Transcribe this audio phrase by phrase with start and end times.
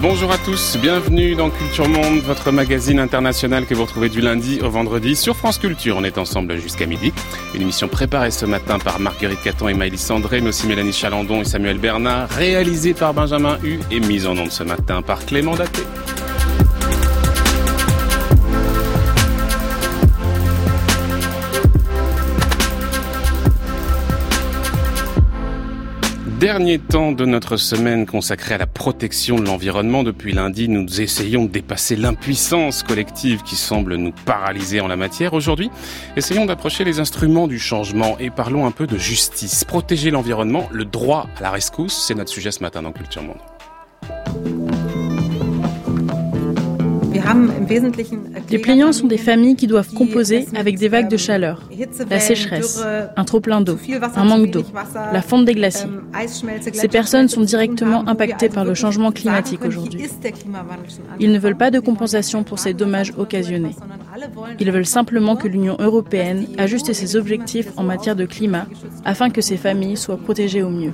[0.00, 4.60] bonjour à tous, bienvenue dans Culture Monde, votre magazine international que vous retrouvez du lundi
[4.62, 5.96] au vendredi sur France Culture.
[5.98, 7.12] On est ensemble jusqu'à midi.
[7.54, 11.42] Une émission préparée ce matin par Marguerite Caton et Maëlys Sandré, mais aussi Mélanie Chalandon
[11.42, 15.56] et Samuel Bernard, réalisée par Benjamin Hu et mise en onde ce matin par Clément
[15.56, 15.82] Daté.
[26.38, 30.04] Dernier temps de notre semaine consacrée à la protection de l'environnement.
[30.04, 35.34] Depuis lundi, nous essayons de dépasser l'impuissance collective qui semble nous paralyser en la matière.
[35.34, 35.68] Aujourd'hui,
[36.16, 39.64] essayons d'approcher les instruments du changement et parlons un peu de justice.
[39.64, 44.57] Protéger l'environnement, le droit à la rescousse, c'est notre sujet ce matin dans Culture Monde.
[48.50, 51.62] Les plaignants sont des familles qui doivent composer avec des vagues de chaleur,
[52.10, 52.82] la sécheresse,
[53.16, 53.78] un trop-plein d'eau,
[54.16, 54.64] un manque d'eau,
[55.12, 55.90] la fonte des glaciers.
[56.72, 60.08] Ces personnes sont directement impactées par le changement climatique aujourd'hui.
[61.20, 63.76] Ils ne veulent pas de compensation pour ces dommages occasionnés.
[64.58, 68.66] Ils veulent simplement que l'Union européenne ajuste ses objectifs en matière de climat
[69.04, 70.92] afin que ces familles soient protégées au mieux.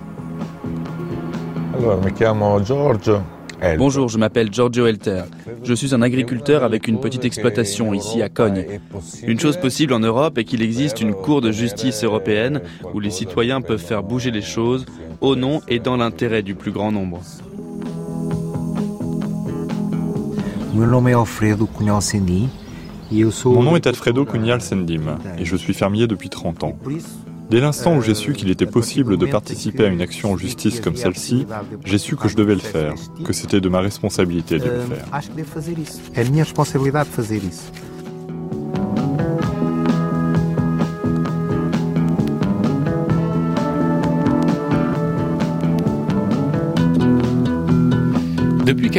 [3.79, 5.23] Bonjour, je m'appelle Giorgio Elter.
[5.63, 8.67] Je suis un agriculteur avec une petite exploitation ici à Cogne.
[9.27, 12.61] Une chose possible en Europe est qu'il existe une cour de justice européenne
[12.93, 14.87] où les citoyens peuvent faire bouger les choses
[15.21, 17.21] au nom et dans l'intérêt du plus grand nombre.
[20.73, 20.87] Mon
[23.63, 26.77] nom est Alfredo Cunhal Sendim et je suis fermier depuis 30 ans.
[27.51, 30.81] Dès l'instant où j'ai su qu'il était possible de participer à une action en justice
[30.81, 31.47] comme celle-ci,
[31.85, 35.07] j'ai su que je devais le faire, que c'était de ma responsabilité de le faire.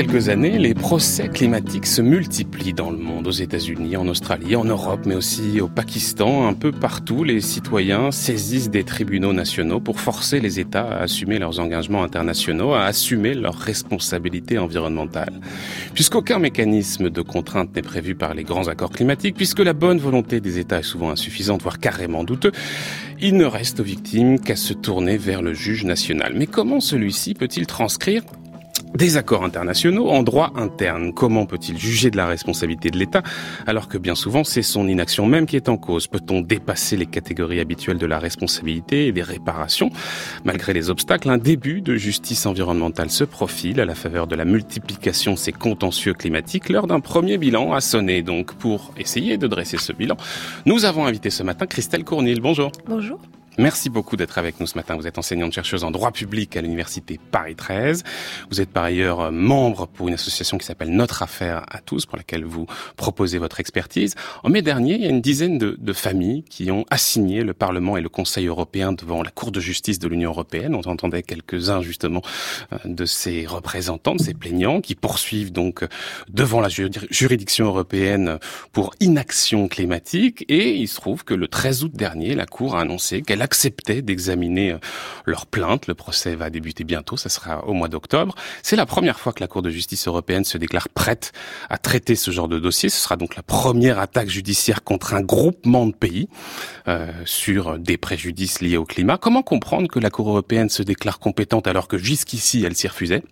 [0.06, 4.64] Quelques années, les procès climatiques se multiplient dans le monde, aux États-Unis, en Australie, en
[4.64, 6.48] Europe, mais aussi au Pakistan.
[6.48, 11.40] Un peu partout, les citoyens saisissent des tribunaux nationaux pour forcer les États à assumer
[11.40, 15.42] leurs engagements internationaux, à assumer leurs responsabilités environnementales.
[15.96, 20.40] Puisqu'aucun mécanisme de contrainte n'est prévu par les grands accords climatiques, puisque la bonne volonté
[20.40, 22.52] des États est souvent insuffisante, voire carrément douteuse,
[23.22, 26.34] il ne reste aux victimes qu'à se tourner vers le juge national.
[26.36, 28.22] Mais comment celui-ci peut-il transcrire
[28.94, 31.14] des accords internationaux en droit interne.
[31.14, 33.24] Comment peut-il juger de la responsabilité de l'État
[33.68, 36.08] alors que bien souvent c'est son inaction même qui est en cause?
[36.08, 39.90] Peut-on dépasser les catégories habituelles de la responsabilité et des réparations?
[40.44, 44.46] Malgré les obstacles, un début de justice environnementale se profile à la faveur de la
[44.46, 46.70] multiplication de ces contentieux climatiques.
[46.70, 50.16] L'heure d'un premier bilan a sonné donc pour essayer de dresser ce bilan.
[50.66, 52.40] Nous avons invité ce matin Christelle Cournil.
[52.42, 52.72] Bonjour.
[52.88, 53.20] Bonjour.
[53.58, 54.98] Merci beaucoup d'être avec nous ce matin.
[54.98, 58.04] Vous êtes enseignante chercheuse en droit public à l'université Paris 13.
[58.50, 62.06] Vous êtes par ailleurs euh, membre pour une association qui s'appelle Notre Affaire à tous,
[62.06, 62.68] pour laquelle vous
[62.98, 64.16] proposez votre expertise.
[64.44, 67.96] En mai dernier, il y a une dizaine de, familles qui ont assigné le Parlement
[67.96, 70.76] et le Conseil européen devant la Cour de justice de l'Union européenne.
[70.76, 72.22] On entendait quelques-uns justement
[72.74, 75.86] euh, de ces représentants, de ces plaignants, qui poursuivent donc
[76.28, 78.38] devant la juridiction européenne
[78.74, 80.44] pour inaction climatique.
[80.50, 84.02] Et il se trouve que le 13 août dernier, la Cour a annoncé qu'elle acceptaient
[84.02, 84.80] d'examiner euh,
[85.26, 85.88] leur plainte.
[85.88, 88.36] Le procès va débuter bientôt, ça sera au mois d'octobre.
[88.64, 91.32] C'est la première fois que la Cour de justice européenne se déclare prête
[91.70, 92.90] à traiter ce genre de dossier.
[92.90, 96.28] Ce sera donc la première attaque judiciaire contre un groupement de pays
[96.88, 99.18] euh, sur des préjudices liés au climat.
[99.18, 103.24] Comment comprendre que la Cour européenne se déclare compétente alors que jusqu'ici elle s'y refusait?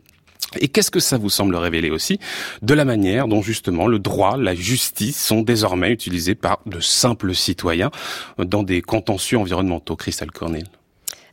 [0.59, 2.19] Et qu'est-ce que ça vous semble révéler aussi?
[2.61, 7.35] De la manière dont justement le droit, la justice sont désormais utilisés par de simples
[7.35, 7.91] citoyens
[8.37, 10.65] dans des contentieux environnementaux, Christelle Cornel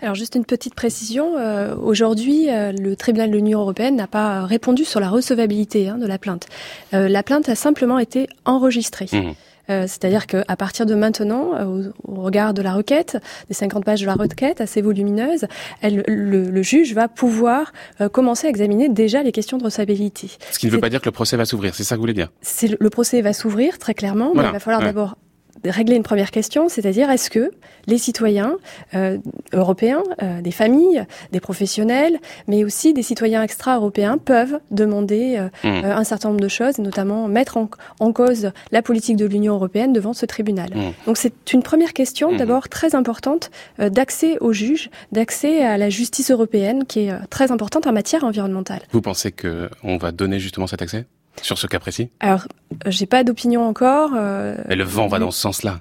[0.03, 1.37] alors juste une petite précision.
[1.37, 5.99] Euh, aujourd'hui, euh, le tribunal de l'Union européenne n'a pas répondu sur la recevabilité hein,
[5.99, 6.47] de la plainte.
[6.95, 9.07] Euh, la plainte a simplement été enregistrée.
[9.13, 9.33] Mmh.
[9.71, 13.19] Euh, c'est-à-dire qu'à partir de maintenant, euh, au, regard de la requête,
[13.49, 15.47] des 50 pages de la requête assez volumineuse,
[15.81, 20.31] elle, le, juge va pouvoir euh, commencer à examiner déjà les questions de recevabilité.
[20.51, 22.03] Ce qui ne veut pas dire que le procès va s'ouvrir, c'est ça que vous
[22.03, 22.31] voulez dire?
[22.79, 25.17] Le procès va s'ouvrir très clairement, mais il va falloir d'abord
[25.65, 27.51] régler une première question, c'est-à-dire est-ce que
[27.87, 28.57] les citoyens
[28.95, 29.19] euh,
[29.53, 35.85] européens, euh, des familles, des professionnels, mais aussi des citoyens extra-européens peuvent demander euh, mmh.
[35.85, 40.13] un certain nombre de choses, notamment mettre en, cause la politique de l'Union européenne devant
[40.13, 40.71] ce tribunal.
[40.75, 41.07] Mmh.
[41.07, 42.37] Donc c'est une première question, mmh.
[42.37, 47.87] d'abord très importante, d'accès aux juges, d'accès à la justice européenne, qui est très importante
[47.87, 48.81] en matière environnementale.
[48.93, 51.07] Vous pensez qu'on va donner justement cet accès?
[51.43, 52.47] Sur ce cas précis Alors,
[52.87, 54.13] j'ai pas d'opinion encore.
[54.15, 55.81] Euh, Mais le vent va dans ce sens-là.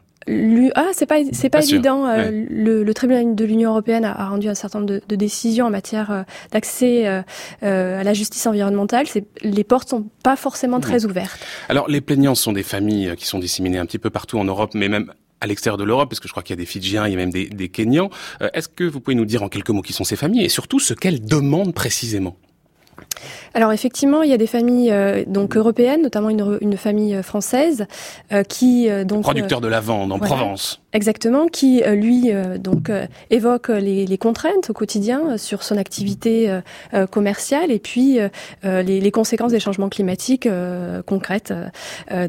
[0.76, 2.06] ah, c'est pas c'est pas, évident.
[2.06, 6.12] Euh, le, tribunal de l'Union européenne a, rendu un certain nombre de, décisions en matière
[6.12, 9.06] euh, d'accès euh, à la justice environnementale.
[9.42, 11.40] Les portes sont pas forcément très ouvertes.
[11.68, 14.72] Alors, les plaignants sont des familles qui sont disséminées un petit peu partout en Europe,
[14.74, 15.12] mais même
[15.42, 17.14] à l'extérieur de l'Europe, parce que je crois qu'il y a des Fidjiens, il y
[17.14, 18.10] a même des, des Kenyans.
[18.54, 20.80] Est-ce que vous pouvez nous dire en quelques mots qui sont ces familles et surtout
[20.80, 22.36] ce qu'elles demandent précisément?
[23.54, 27.24] Alors effectivement, il y a des familles euh, donc européennes, notamment une, une famille euh,
[27.24, 27.86] française
[28.32, 30.82] euh, qui donc producteur de lavande en Provence.
[30.94, 32.92] Exactement, qui lui donc
[33.30, 36.60] évoque les, les, contraintes au quotidien sur son activité
[37.12, 38.20] commerciale et puis
[38.64, 40.48] les, les, conséquences des changements climatiques
[41.06, 41.54] concrètes,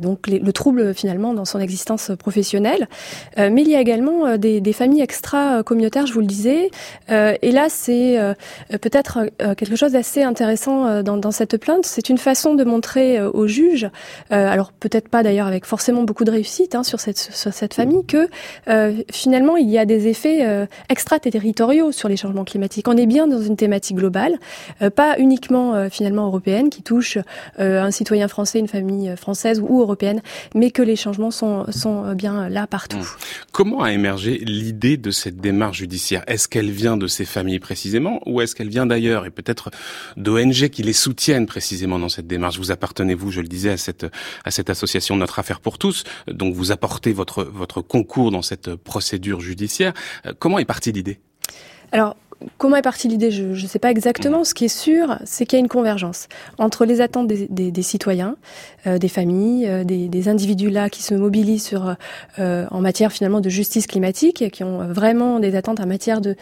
[0.03, 2.89] donc le trouble finalement dans son existence professionnelle.
[3.39, 6.71] mais il y a également des, des familles extra communautaires, je vous le disais.
[7.09, 8.19] et là, c'est
[8.69, 13.31] peut-être quelque chose d'assez intéressant dans, dans, cette plainte, c'est une façon de montrer euh,
[13.33, 13.89] aux juges,
[14.33, 17.75] euh, alors peut-être pas d'ailleurs avec forcément beaucoup de réussite hein, sur, cette, sur cette
[17.75, 18.29] famille, que
[18.69, 22.89] euh, finalement il y a des effets euh, extraterritoriaux sur les changements climatiques.
[22.89, 24.39] On est bien dans une thématique globale,
[24.95, 27.19] pas uniquement finalement européenne qui touche
[27.59, 30.21] un citoyen français, une famille française ou européenne,
[30.55, 32.99] mais que les changements sont, sont bien là partout.
[32.99, 33.51] Mmh.
[33.53, 36.23] Comment a émergé l'idée de cette démarche judiciaire?
[36.27, 39.27] Est-ce qu'elle vient de ces familles précisément ou est-ce qu'elle vient d'ailleurs?
[39.27, 39.71] Et peut-être
[40.17, 42.59] d'ONG qui les soutiennent précisément dans cette démarche.
[42.59, 44.07] Vous appartenez, vous, je le disais, à cette,
[44.45, 48.75] à cette association Notre Affaire pour tous, donc vous apportez votre, votre concours dans cette
[48.75, 49.93] procédure judiciaire.
[50.27, 51.19] Euh, comment est partie l'idée?
[51.93, 52.17] Alors,
[52.59, 53.31] comment est partie l'idée?
[53.31, 54.45] Je ne sais pas exactement.
[54.45, 56.29] Ce qui est sûr, c'est qu'il y a une convergence
[56.59, 58.37] entre les attentes des, citoyens,
[58.87, 61.75] euh, des familles, euh, des, individus là qui se mobilisent
[62.39, 66.21] euh, en matière finalement de justice climatique, et qui ont vraiment des attentes en matière
[66.21, 66.37] de,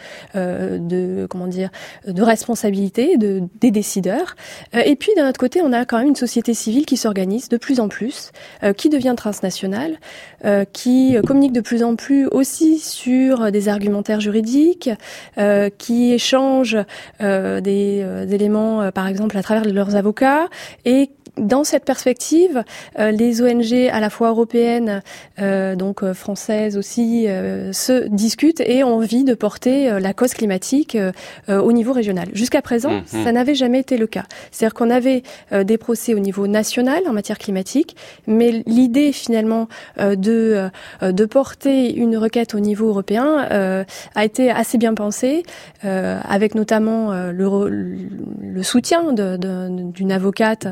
[1.29, 1.69] comment dire,
[2.05, 4.35] de responsabilité de, des décideurs.
[4.73, 7.57] et puis d'un autre côté, on a quand même une société civile qui s'organise de
[7.57, 8.31] plus en plus,
[8.77, 9.97] qui devient transnationale,
[10.73, 14.89] qui communique de plus en plus aussi sur des argumentaires juridiques,
[15.77, 16.77] qui qui échangent
[17.21, 20.47] euh, des, euh, éléments, euh, par exemple, à travers leurs avocats,
[20.85, 21.09] et
[21.39, 22.63] dans cette perspective,
[22.99, 25.01] euh, les ONG à la fois européennes,
[25.39, 27.27] euh, donc euh, françaises aussi,
[27.71, 30.97] se discutent et ont envie de porter la cause climatique
[31.47, 32.27] au niveau régional.
[32.33, 33.03] Jusqu'à présent, mmh.
[33.05, 34.25] ça n'avait jamais été le cas.
[34.51, 37.95] C'est-à-dire qu'on avait des procès au niveau national en matière climatique,
[38.27, 40.69] mais l'idée finalement de
[41.01, 43.85] de porter une requête au niveau européen
[44.15, 45.43] a été assez bien pensée,
[45.83, 50.67] avec notamment le, le soutien d'une avocate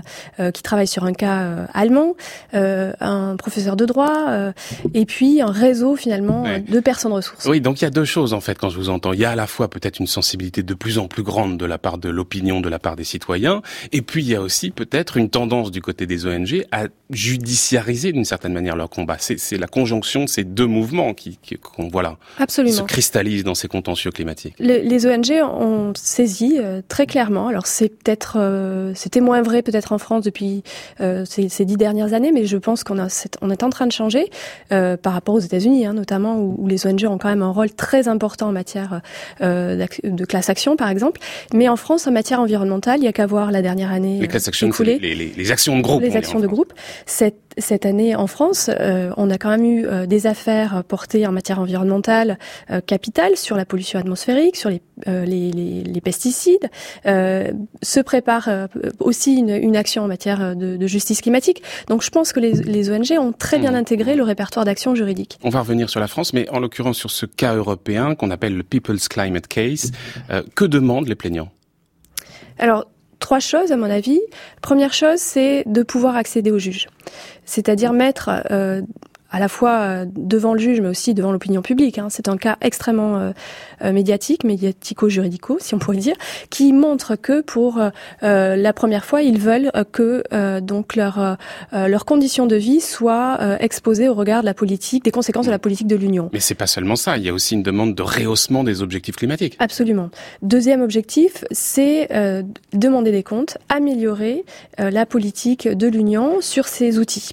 [0.57, 2.15] qui travaille sur un cas euh, allemand,
[2.55, 4.51] euh, un professeur de droit, euh,
[4.95, 7.45] et puis un réseau finalement de personnes ressources.
[7.45, 9.13] Oui, donc il y a deux choses en fait quand je vous entends.
[9.13, 11.65] Il y a à la fois peut-être une sensibilité de plus en plus grande de
[11.65, 13.61] la part de l'opinion, de la part des citoyens,
[13.91, 18.11] et puis il y a aussi peut-être une tendance du côté des ONG à judiciariser
[18.11, 19.17] d'une certaine manière leur combat.
[19.19, 22.75] C'est la conjonction de ces deux mouvements qui, qu'on voilà, Absolument.
[22.75, 24.55] se cristallisent dans ces contentieux climatiques.
[24.57, 26.57] les ONG ont saisi
[26.87, 27.47] très clairement.
[27.47, 30.46] Alors c'est peut-être, c'était moins vrai peut-être en France depuis
[31.01, 32.97] euh, ces, dix dernières années, mais je pense qu'on
[33.41, 34.29] on est en train de changer
[34.71, 37.71] euh, par rapport aux États-Unis, hein, notamment où, les ONG ont quand même un rôle
[37.71, 39.01] très important en matière
[39.41, 41.21] euh, de classe action, par exemple.
[41.53, 44.27] Mais en France, en matière environnementale, il y a qu'à voir la dernière année les
[44.27, 46.01] class action, les, les, les, actions de groupe.
[46.01, 46.73] Les actions de groupe.
[47.05, 48.69] Cette, cette année en France,
[49.17, 52.37] on a quand même eu des affaires portées en matière environnementale
[52.85, 55.51] capitale sur la pollution atmosphérique, sur les, les,
[55.83, 56.69] les, pesticides.
[57.05, 58.49] se prépare
[58.99, 61.61] aussi une, une action en matière euh, de, justice climatique.
[61.87, 63.75] Donc je pense que les, ONG ont très bien mmh.
[63.75, 65.37] intégré le répertoire d'action juridique.
[65.43, 68.55] On va revenir sur la France, mais en l'occurrence sur ce cas européen qu'on appelle
[68.55, 69.91] le People's Climate Case.
[70.29, 71.49] Euh, que demandent les plaignants?
[72.57, 72.85] Alors,
[73.19, 74.19] trois choses à mon avis.
[74.61, 76.87] Première chose, c'est de pouvoir accéder au juge.
[77.45, 78.81] C'est-à-dire mettre euh,
[79.31, 81.97] à la fois euh, devant le juge, mais aussi devant l'opinion publique.
[81.97, 82.07] Hein.
[82.09, 83.31] C'est un cas extrêmement euh,
[83.83, 86.15] euh, médiatique, médiatico-juridico, si on pourrait dire,
[86.49, 87.81] qui montre que pour
[88.21, 90.23] la première fois, ils veulent que
[90.59, 91.37] donc leur
[91.71, 95.59] leurs conditions de vie soient exposées au regard de la politique, des conséquences de la
[95.59, 96.29] politique de l'Union.
[96.33, 97.17] Mais c'est pas seulement ça.
[97.17, 99.55] Il y a aussi une demande de rehaussement des objectifs climatiques.
[99.59, 100.09] Absolument.
[100.41, 102.09] Deuxième objectif, c'est
[102.73, 104.43] demander des comptes, améliorer
[104.77, 107.31] la politique de l'Union sur ces outils,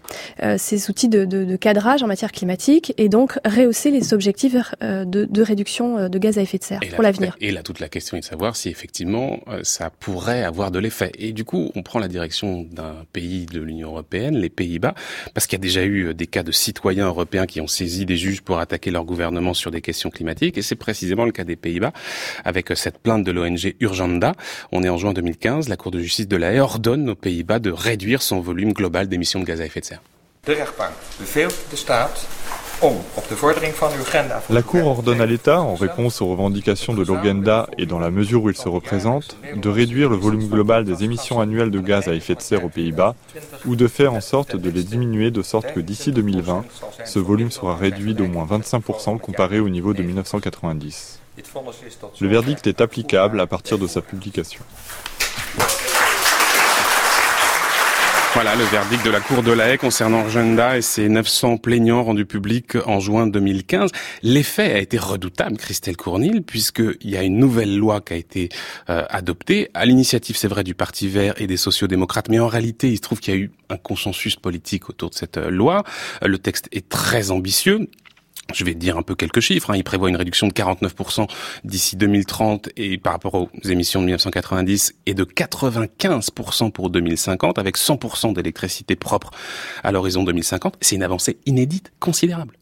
[0.56, 5.04] ces outils de, de, de cadrage en matière climatique et donc rehausser les objectifs euh,
[5.04, 7.36] de, réduction euh, de gaz à effet de serre pour l'avenir.
[7.42, 10.78] Et là, toute la question est de savoir si effectivement euh, ça pourrait avoir de
[10.78, 11.12] l'effet.
[11.18, 14.94] Et du coup, on prend la direction d'un pays de l'Union européenne, les Pays-Bas,
[15.34, 18.16] parce qu'il y a déjà eu des cas de citoyens européens qui ont saisi des
[18.16, 20.56] juges pour attaquer leur gouvernement sur des questions climatiques.
[20.56, 21.92] Et c'est précisément le cas des Pays-Bas
[22.46, 24.32] avec cette plainte de l'ONG Urgenda.
[24.72, 25.68] On est en juin 2015.
[25.68, 29.06] La Cour de justice de la Haye ordonne aux Pays-Bas de réduire son volume global
[29.06, 30.00] d'émissions de gaz à effet de serre.
[30.44, 32.26] De rechtbank beveelt de staat
[34.50, 38.42] La Cour ordonne à l'État, en réponse aux revendications de l'Urgenda et dans la mesure
[38.42, 42.14] où il se représente, de réduire le volume global des émissions annuelles de gaz à
[42.14, 43.14] effet de serre aux Pays-Bas
[43.64, 46.64] ou de faire en sorte de les diminuer de sorte que d'ici 2020,
[47.04, 51.20] ce volume sera réduit d'au moins 25% comparé au niveau de 1990.
[52.20, 54.60] Le verdict est applicable à partir de sa publication.
[58.34, 62.02] Voilà le verdict de la Cour de la Haye concernant Rgenda et ses 900 plaignants
[62.02, 63.92] rendus publics en juin 2015.
[64.24, 68.48] L'effet a été redoutable, Christelle Cournil, puisqu'il y a une nouvelle loi qui a été
[68.90, 72.90] euh, adoptée, à l'initiative, c'est vrai, du Parti vert et des sociodémocrates, mais en réalité,
[72.90, 75.84] il se trouve qu'il y a eu un consensus politique autour de cette euh, loi.
[76.24, 77.88] Euh, le texte est très ambitieux.
[78.54, 79.70] Je vais dire un peu quelques chiffres.
[79.70, 79.76] Hein.
[79.76, 81.28] Il prévoit une réduction de 49%
[81.64, 87.76] d'ici 2030 et par rapport aux émissions de 1990 et de 95% pour 2050 avec
[87.76, 89.30] 100% d'électricité propre
[89.82, 90.76] à l'horizon 2050.
[90.80, 92.56] C'est une avancée inédite, considérable.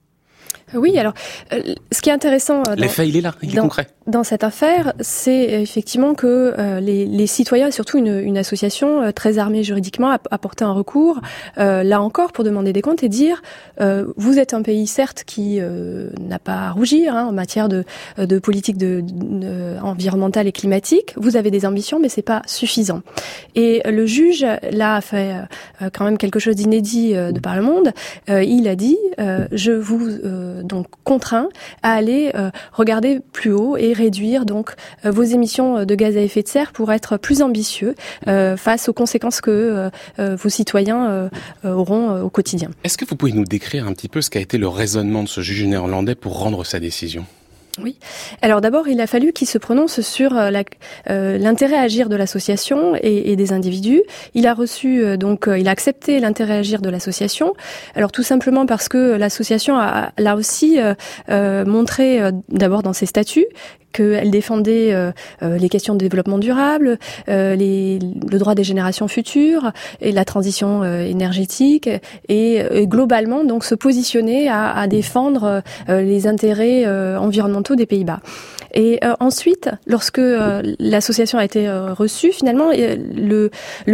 [0.74, 1.12] Oui, alors,
[1.52, 2.62] euh, ce qui est intéressant...
[2.68, 3.88] Euh, L'effet, il est là, il est concret.
[4.06, 9.12] Dans cette affaire, c'est effectivement que euh, les, les, citoyens, et surtout une, une association
[9.12, 11.20] très armée juridiquement, a, apporté un recours,
[11.56, 13.42] là encore, pour demander des comptes et dire,
[13.78, 15.60] vous êtes un pays, certes, qui
[16.20, 17.84] n'a pas à rougir hein, en matière de,
[18.18, 19.04] de politique de,
[19.82, 23.02] environnementale et climatique, vous avez des ambitions, mais c'est pas suffisant.
[23.54, 25.36] Et le juge, là, a fait
[25.92, 27.92] quand même quelque chose d'inédit de par le monde.
[28.28, 30.00] il a dit, je vous
[30.62, 31.48] donc contraint
[31.82, 34.70] à aller euh, regarder plus haut et réduire donc
[35.04, 37.94] euh, vos émissions de gaz à effet de serre pour être plus ambitieux
[38.28, 41.30] euh, face aux conséquences que vos citoyens
[41.64, 42.70] auront au quotidien.
[42.84, 45.28] Est-ce que vous pouvez nous décrire un petit peu ce qu'a été le raisonnement de
[45.28, 47.24] ce juge néerlandais pour rendre sa décision?
[47.80, 47.96] Oui.
[48.42, 52.94] Alors d'abord, il a fallu qu'il se prononce sur euh, l'intérêt à agir de l'association
[53.00, 54.02] et, des individus.
[54.34, 57.54] Il a reçu euh, donc, euh, il a accepté l'intérêt à agir de l'association.
[57.94, 60.78] Alors tout simplement parce que l'association a, l'a aussi
[61.28, 63.46] montré d'abord dans ses statuts
[63.92, 69.72] qu'elle défendait euh, euh, les questions de développement durable, euh, le droit des générations futures
[70.00, 71.88] et la transition énergétique
[72.28, 78.20] et, globalement donc se positionner à, défendre les intérêts environnementaux des Pays-Bas.
[78.74, 80.20] Et ensuite, lorsque
[80.78, 83.50] l'association a été reçue, finalement, le,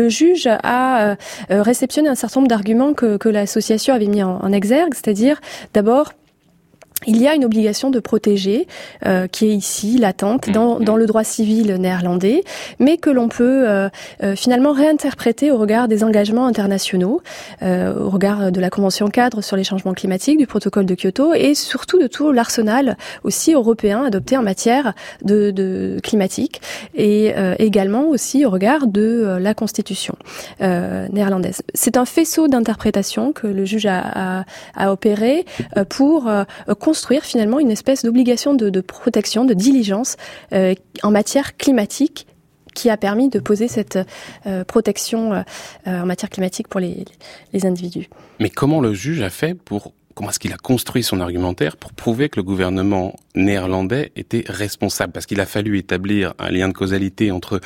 [0.09, 1.17] juge a
[1.51, 5.41] réceptionné un certain nombre d'arguments que, que l'association avait mis en, en exergue, c'est-à-dire
[5.75, 6.13] d'abord
[7.07, 8.67] il y a une obligation de protéger
[9.07, 10.85] euh, qui est ici latente dans, mmh.
[10.85, 12.43] dans, le droit civil néerlandais,
[12.81, 13.89] mais que l'on peut euh,
[14.23, 17.23] euh, finalement réinterpréter au regard des engagements internationaux,
[17.63, 21.55] au regard de la Convention cadre sur les changements climatiques, du protocole de Kyoto et
[21.55, 26.61] surtout de tout l'arsenal aussi européen adopté en matière de, de climatique
[26.95, 30.15] et également aussi au regard de la Constitution
[30.61, 31.63] néerlandaise.
[31.75, 34.45] C'est un faisceau d'interprétation que le juge a, a,
[34.77, 35.45] a opéré
[35.89, 36.31] pour
[36.89, 40.17] construire finalement une espèce d'obligation de, protection, de diligence
[40.55, 42.27] euh, en matière climatique
[42.75, 43.99] qui a permis de poser cette
[44.47, 45.43] euh, protection euh,
[45.85, 47.05] en matière climatique pour les,
[47.53, 48.09] les individus.
[48.41, 51.93] Mais comment le juge a fait pour comment est-ce qu'il a construit son argumentaire pour
[51.93, 55.13] prouver que le gouvernement néerlandais était responsable?
[55.13, 57.61] Parce qu'il a fallu établir un lien de causalité entre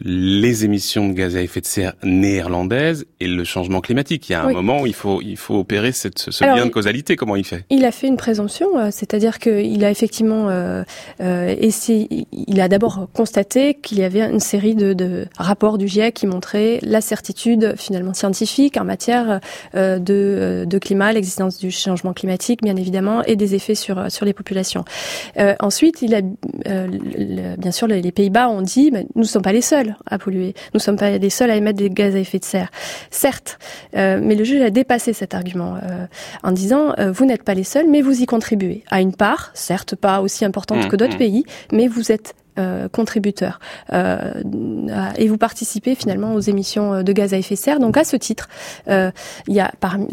[0.00, 4.28] les émissions de gaz à effet de serre néerlandaises et le changement climatique.
[4.28, 6.70] Il y a un moment où il faut, il faut opérer cette, ce, lien de
[6.70, 7.16] causalité.
[7.16, 7.64] Comment il fait?
[7.70, 10.82] Il a fait une présomption, euh, c'est-à-dire qu'il a effectivement euh,
[11.20, 15.88] euh, essayé, il a d'abord constaté qu'il y avait une série de, de, rapports du
[15.88, 19.40] GIEC qui montraient la certitude finalement scientifique en matière
[19.74, 24.24] euh, de, de climat, l'existence du changement climatique, bien évidemment, et des effets sur sur
[24.24, 24.84] les populations.
[25.38, 26.20] Euh, ensuite, il a
[26.66, 26.88] euh,
[27.56, 30.78] bien sûr les Pays-Bas ont dit, nous ne sommes pas les seuls à polluer, nous
[30.78, 32.70] ne sommes pas les seuls à émettre des gaz à effet de serre.
[33.10, 33.58] Certes,
[33.96, 35.78] euh, mais le juge a dépassé cet argument
[36.42, 39.96] en disant, vous n'êtes pas les seuls, mais vous y contribuez à une part, certes
[39.96, 41.18] pas aussi importante mmh, que d'autres mmh.
[41.18, 43.60] pays, mais vous êtes euh, contributeurs
[43.92, 44.32] euh,
[45.16, 47.80] et vous participez finalement aux émissions euh, de gaz à effet de serre.
[47.80, 48.48] Donc à ce titre,
[48.86, 49.12] a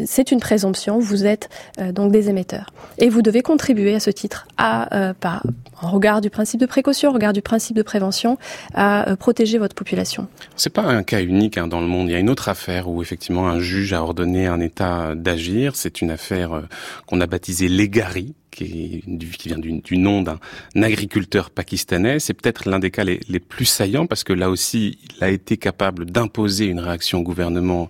[0.04, 0.98] c'est une présomption.
[0.98, 1.48] Vous êtes
[1.92, 5.42] donc des émetteurs et vous devez contribuer à ce titre à par
[5.80, 8.38] en regard du principe de précaution, en regard du principe de prévention,
[8.74, 10.28] à protéger votre population.
[10.56, 12.08] C'est pas un cas unique hein, dans le monde.
[12.08, 15.76] Il y a une autre affaire où effectivement un juge a ordonné un État d'agir.
[15.76, 16.62] C'est une affaire
[17.06, 19.02] qu'on a baptisée l'Egari qui,
[19.38, 20.38] qui vient du, du nom d'un
[20.82, 22.18] agriculteur pakistanais.
[22.18, 25.56] C'est peut-être l'un des cas les, plus saillants parce que là aussi, il a été
[25.56, 27.88] capable d'imposer une réaction au gouvernement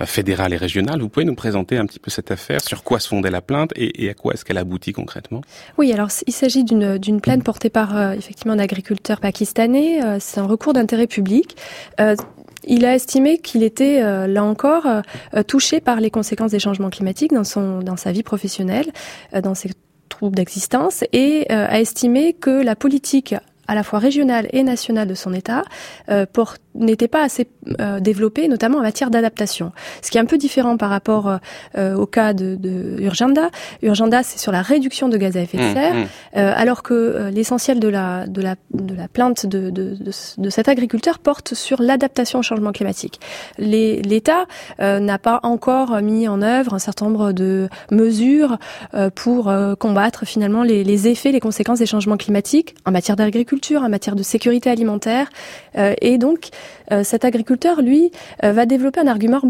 [0.00, 1.00] euh, fédéral et régional.
[1.00, 3.72] Vous pouvez nous présenter un petit peu cette affaire, sur quoi se fondait la plainte
[3.74, 5.40] et, et à quoi est-ce qu'elle aboutit concrètement?
[5.78, 10.04] Oui, alors il s'agit d'une plainte portée par euh, effectivement un agriculteur pakistanais.
[10.04, 11.56] Euh, c'est un recours d'intérêt public.
[12.68, 14.86] il a estimé qu'il était là encore
[15.48, 18.92] touché par les conséquences des changements climatiques dans son dans sa vie professionnelle,
[19.42, 19.70] dans ses
[20.12, 23.34] troubles d'existence et a estimé que la politique
[23.72, 25.62] à la fois régionale et nationale de son État
[26.10, 26.26] euh,
[26.74, 27.48] n'était pas assez
[27.80, 29.72] euh, développé, notamment en matière d'adaptation.
[30.02, 31.38] Ce qui est un peu différent par rapport
[31.76, 33.50] euh, au cas de, de Urgenda.
[33.82, 36.06] Urgenda, c'est sur la réduction de gaz à effet de mmh, serre, mmh.
[36.36, 39.96] Euh, alors que euh, l'essentiel de la, de, la, de la plainte de, de,
[40.38, 43.20] de cet agriculteur porte sur l'adaptation au changement climatique.
[43.58, 44.44] L'État
[44.78, 48.58] n'a pas encore mis en œuvre un certain nombre de mesures
[49.14, 53.88] pour combattre finalement les, les effets, les conséquences des changements climatiques en matière d'agriculture, en
[53.88, 55.28] matière de sécurité alimentaire,
[56.00, 56.50] et donc
[56.92, 58.10] euh, cet agriculteur, lui,
[58.44, 59.40] euh, va développer un, argument,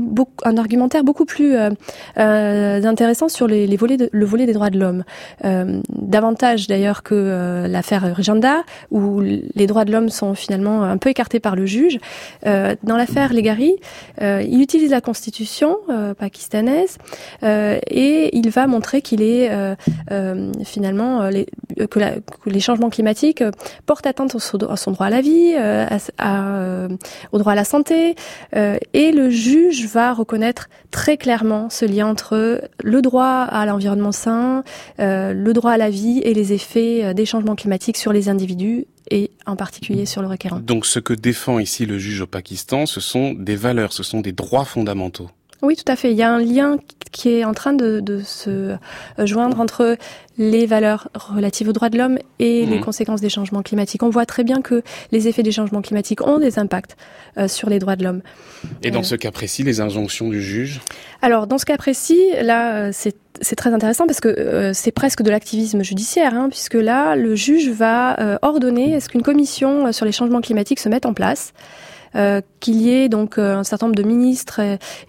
[0.44, 5.04] un argumentaire beaucoup plus euh, intéressant sur les, volets le volet des droits de l'homme.
[5.88, 11.40] davantage d'ailleurs que l'affaire Urgenda, où les droits de l'homme sont finalement un peu écartés
[11.40, 11.98] par le juge.
[12.44, 13.76] dans l'affaire Legari,
[14.20, 15.76] il utilise la constitution
[16.18, 16.98] pakistanaise
[17.42, 19.50] et il va montrer qu'il est
[20.64, 21.46] finalement les,
[21.90, 22.00] que,
[22.46, 23.42] les changements climatiques
[23.92, 26.88] portent atteinte à son droit à la vie, à, à,
[27.32, 28.14] au droit à la santé,
[28.56, 34.12] euh, et le juge va reconnaître très clairement ce lien entre le droit à l'environnement
[34.12, 34.64] sain,
[34.98, 38.28] euh, le droit à la vie et les effets euh, des changements climatiques sur les
[38.28, 40.60] individus et en particulier sur le requérant.
[40.60, 44.20] Donc ce que défend ici le juge au Pakistan, ce sont des valeurs, ce sont
[44.20, 45.28] des droits fondamentaux.
[45.62, 46.10] Oui, tout à fait.
[46.10, 46.78] Il y a un lien
[47.12, 48.74] qui est en train de, de se
[49.18, 49.96] joindre entre
[50.38, 52.84] les valeurs relatives aux droits de l'homme et les mhm.
[52.84, 54.02] conséquences des changements climatiques.
[54.02, 56.96] On voit très bien que les effets des changements climatiques ont des impacts
[57.36, 58.22] euh, sur les droits de l'homme.
[58.82, 60.80] Et dans euh, ce cas précis, les injonctions du juge?
[61.20, 65.30] Alors, dans ce cas précis, là, euh, c'est très intéressant parce que c'est presque de
[65.30, 70.40] l'activisme judiciaire, hein, puisque là, le juge va ordonner est-ce qu'une commission sur les changements
[70.40, 71.91] climatiques se mette en place euh,
[72.62, 74.60] qu'il y ait donc euh, un certain nombre de ministres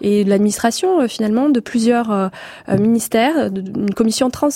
[0.01, 2.31] et, de l'administration euh, finalement de plusieurs
[2.67, 4.49] ministères, une commission trans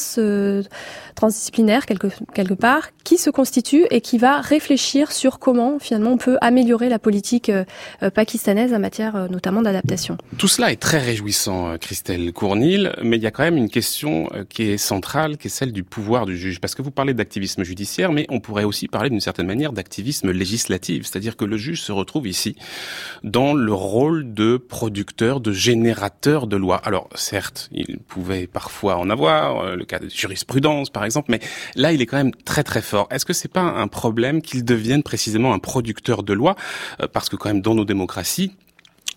[1.16, 6.18] transdisciplinaire quelque, quelque part, qui se constitue et qui va réfléchir sur comment finalement on
[6.18, 7.52] peut améliorer la politique
[8.14, 10.18] pakistanaise en matière notamment d'adaptation.
[10.38, 14.30] Tout cela est très réjouissant, Christelle Cournil, mais il y a quand même une question
[14.50, 16.60] qui est centrale, qui est celle du pouvoir du juge.
[16.60, 20.32] Parce que vous parlez d'activisme judiciaire, mais on pourrait aussi parler d'une certaine manière d'activisme
[20.32, 22.37] législatif, c'est-à-dire que le juge se retrouve ici
[23.24, 26.78] dans le rôle de producteur, de générateur de lois.
[26.78, 31.40] Alors certes, il pouvait parfois en avoir, euh, le cas de jurisprudence par exemple, mais
[31.76, 33.08] là il est quand même très très fort.
[33.12, 36.56] Est-ce que c'est pas un problème qu'il devienne précisément un producteur de lois?
[37.02, 38.52] Euh, Parce que quand même dans nos démocraties,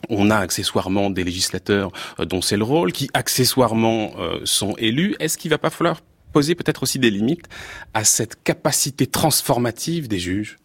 [0.08, 4.12] on a accessoirement des législateurs euh, dont c'est le rôle, qui accessoirement
[4.44, 5.14] sont élus.
[5.20, 6.00] Est-ce qu'il va pas falloir
[6.32, 7.46] poser peut-être aussi des limites
[7.92, 10.59] à cette capacité transformative des juges?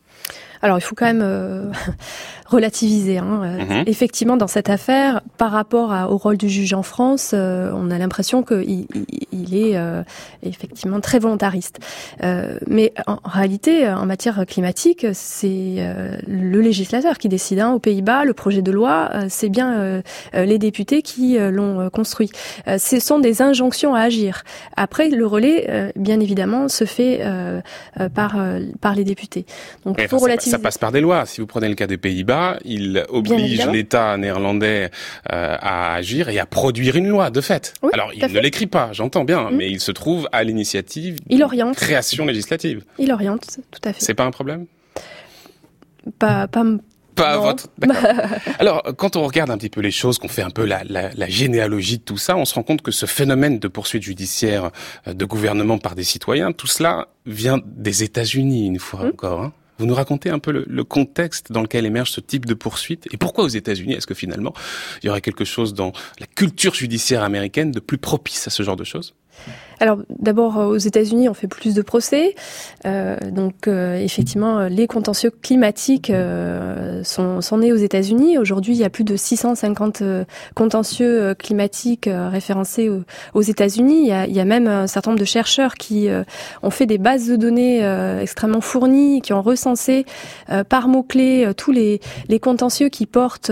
[0.62, 1.72] Alors il faut quand même euh,
[2.48, 3.18] relativiser.
[3.18, 3.42] Hein.
[3.44, 3.84] Euh, mhm.
[3.88, 7.98] Effectivement, dans cette affaire, par rapport au rôle du juge en France, euh, on a
[7.98, 8.88] l'impression qu'il
[9.32, 9.76] il, est
[10.44, 11.80] effectivement très volontariste.
[12.68, 15.76] mais en, réalité, en matière climatique, c'est
[16.28, 17.60] le législateur qui décide.
[17.60, 17.72] Hein.
[17.72, 20.02] Aux Pays-Bas, le projet de loi, c'est bien
[20.34, 22.32] les députés qui l'ont construit.
[22.66, 24.44] ce sont des injonctions à agir.
[24.76, 27.22] Après, le relais, bien évidemment, se fait
[28.14, 28.36] par
[28.82, 29.46] par les députés.
[29.86, 31.26] Donc, il faut relativiser ça passe par des lois.
[31.26, 34.90] Si vous prenez le cas des Pays-Bas, il oblige l'État néerlandais
[35.32, 37.74] euh, à agir et à produire une loi, de fait.
[37.94, 39.56] Alors, il ne l'écrit pas, j'entends bien, mm.
[39.56, 41.76] mais il se trouve à l'initiative oriente.
[41.76, 42.84] création législative.
[42.98, 44.02] Il oriente, tout à fait.
[44.02, 44.66] C'est pas un problème?
[46.20, 46.64] Pas, pas,
[47.16, 47.68] pas votre.
[48.60, 51.10] Alors, quand on regarde un petit peu les choses, qu'on fait un peu la, la,
[51.14, 54.72] la, généalogie de tout ça, on se rend compte que ce phénomène de poursuite judiciaire
[55.08, 59.08] euh, de gouvernement par des citoyens, tout cela vient des États-Unis, une fois mm.
[59.08, 59.42] encore.
[59.42, 63.08] Hein vous nous racontez un peu le, contexte dans lequel émerge ce type de poursuite
[63.12, 64.54] et pourquoi aux États-Unis est-ce que finalement
[65.02, 68.64] il y aurait quelque chose dans la culture judiciaire américaine de plus propice à ce
[68.64, 69.16] genre de choses?
[69.80, 72.36] Alors d'abord euh, aux États-Unis, on fait plus de procès.
[72.86, 78.38] Euh, donc euh, effectivement, les contentieux climatiques euh, sont, sont, nés aux États-Unis.
[78.38, 80.04] Aujourd'hui, il y a plus de 650
[80.56, 82.90] contentieux climatiques référencés
[83.34, 84.02] aux, États-Unis.
[84.02, 86.10] Il, y a, il y a même un certain nombre de chercheurs qui
[86.64, 87.82] ont fait des bases de données
[88.22, 90.06] extrêmement fournies, qui ont recensé
[90.70, 93.52] par mots-clés tous les, les contentieux qui portent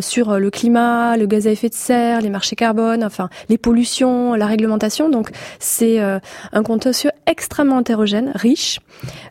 [0.00, 4.34] sur le climat, le gaz à effet de serre, les marchés carbone, enfin les pollutions,
[4.34, 8.80] la réglementation Donc c'est un contentieux extrêmement hétérogène, riche.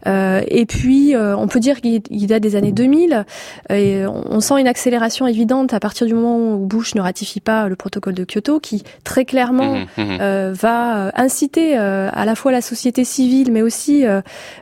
[0.05, 3.25] et puis on peut dire qu'il date des années 2000.
[3.69, 7.67] Et on sent une accélération évidente à partir du moment où Bush ne ratifie pas
[7.67, 10.51] le protocole de Kyoto, qui très clairement mmh, mmh, mmh.
[10.53, 14.05] va inciter à la fois la société civile, mais aussi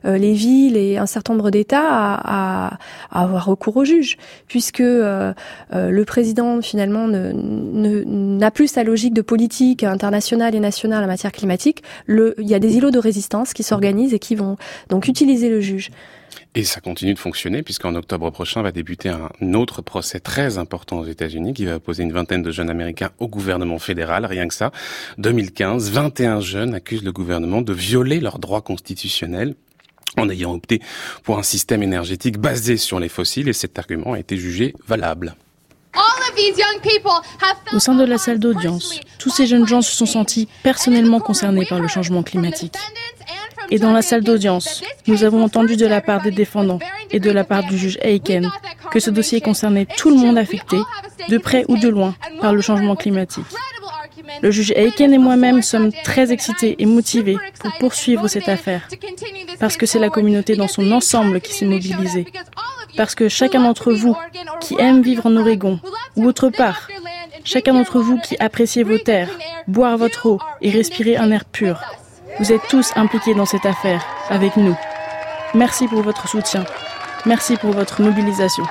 [0.04, 2.78] les villes et un certain nombre d'États à,
[3.12, 4.18] à, avoir recours au juge,
[4.48, 5.34] puisque euh,
[5.74, 11.08] euh, le président finalement n'a ne, plus sa logique de politique internationale et nationale en
[11.08, 11.84] matière climatique.
[12.08, 14.58] Il y a des îlots de résistance qui s'organisent et qui vont
[14.90, 15.90] donc utiliser le juge.
[16.56, 21.00] Et ça continue de fonctionner puisqu'en octobre prochain va débuter un autre procès très important
[21.00, 24.26] aux États-Unis qui va opposer une vingtaine de jeunes Américains au gouvernement fédéral.
[24.26, 24.72] Rien que ça.
[25.20, 29.56] 2015, 21 jeunes accusent le gouvernement de violer leurs droits constitutionnels
[30.18, 30.82] en ayant opté
[31.24, 35.36] pour un système énergétique basé sur les fossiles et cet argument a été jugé valable.
[37.74, 41.66] Au sein de la salle d'audience, tous ces jeunes gens se sont sentis personnellement concernés
[41.66, 42.76] par le changement climatique.
[43.70, 46.80] Et dans la salle d'audience, nous avons entendu de la part des défendants
[47.12, 48.50] et de la part du juge Aiken
[48.92, 50.78] que ce dossier concernait tout le monde affecté,
[51.28, 53.46] de près ou de loin, par le changement climatique.
[54.42, 58.88] Le juge Aiken et moi-même sommes très excités et motivés pour poursuivre cette affaire,
[59.60, 62.26] parce que c'est la communauté dans son ensemble qui s'est mobilisée,
[62.98, 64.16] parce que chacun d'entre vous
[64.60, 65.80] qui aime vivre en Oregon
[66.16, 66.88] ou autre part,
[67.44, 69.30] chacun d'entre vous qui appréciez vos terres,
[69.68, 71.80] boire votre eau et respirer un air pur,
[72.40, 74.76] vous êtes tous impliqués dans cette affaire avec nous.
[75.54, 76.66] Merci pour votre soutien.
[77.26, 78.64] Merci pour votre mobilisation.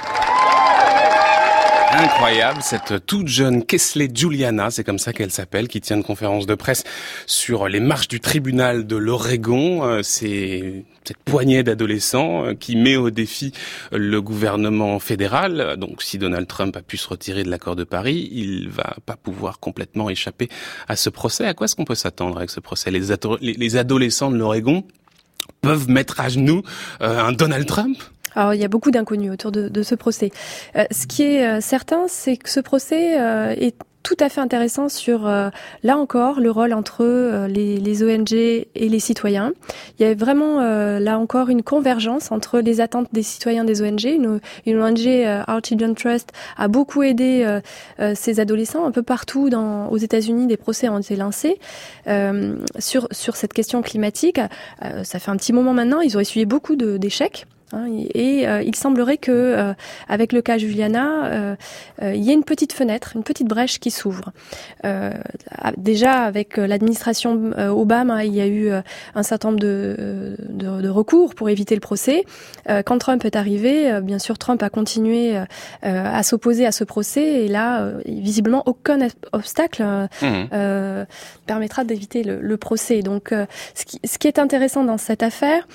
[1.98, 6.44] Incroyable, cette toute jeune Kesley Juliana, c'est comme ça qu'elle s'appelle, qui tient une conférence
[6.44, 6.84] de presse
[7.24, 9.82] sur les marches du tribunal de l'Oregon.
[9.82, 13.52] Euh, c'est cette poignée d'adolescents euh, qui met au défi
[13.92, 15.76] le gouvernement fédéral.
[15.78, 19.16] Donc si Donald Trump a pu se retirer de l'accord de Paris, il va pas
[19.16, 20.50] pouvoir complètement échapper
[20.88, 21.46] à ce procès.
[21.46, 22.90] À quoi est-ce qu'on peut s'attendre avec ce procès?
[22.90, 23.00] Les,
[23.40, 24.84] les, adolescents de l'Oregon
[25.62, 26.62] peuvent mettre à genoux
[27.00, 27.96] euh, un Donald Trump?
[28.36, 30.30] Alors, il y a beaucoup d'inconnus autour de, de, ce procès.
[30.76, 33.74] Euh, ce qui est euh, certain, c'est que ce procès euh, est
[34.06, 35.50] tout à fait intéressant sur, euh,
[35.82, 39.52] là encore, le rôle entre euh, les, les, ONG et les citoyens.
[39.98, 43.82] Il y a vraiment, euh, là encore, une convergence entre les attentes des citoyens des
[43.82, 44.04] ONG.
[44.04, 45.08] Une, une ONG,
[45.48, 47.60] Our Children Trust, a beaucoup aidé
[48.14, 50.46] ces adolescents un peu partout dans, aux États-Unis.
[50.46, 51.58] Des procès ont été lancés
[52.78, 54.40] sur, sur cette question climatique.
[55.02, 56.00] ça fait un petit moment maintenant.
[56.00, 57.46] Ils ont essuyé beaucoup d'échecs.
[57.72, 59.74] Hein, et euh, il semblerait que, euh,
[60.08, 61.56] avec le cas Juliana, euh,
[62.00, 64.32] il y ait une petite fenêtre, une petite brèche qui s'ouvre.
[65.76, 68.70] déjà, avec l'administration Obama, il y a eu
[69.14, 72.24] un certain nombre de, de, de, recours pour éviter le procès.
[72.84, 75.36] quand Trump est arrivé, bien sûr, Trump a continué
[75.82, 78.98] à s'opposer à ce procès, et là, visiblement, aucun
[79.32, 79.82] obstacle
[80.22, 81.06] mmh.
[81.46, 83.02] permettra d'éviter le, le, procès.
[83.02, 83.34] Donc,
[83.74, 85.66] ce qui, ce qui est intéressant dans cette affaire,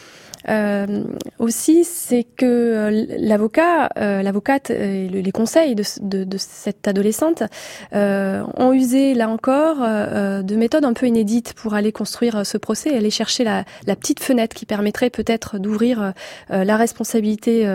[0.50, 1.04] euh,
[1.40, 7.44] aussi, c'est que euh, l'avocat, euh, l'avocate, et les conseils de, de, de cette adolescente
[7.94, 12.96] euh, ont usé là encore de méthodes un peu inédites pour aller construire ce procès,
[12.96, 16.14] aller chercher la, la petite fenêtre qui permettrait peut-être d'ouvrir
[16.50, 17.66] la responsabilité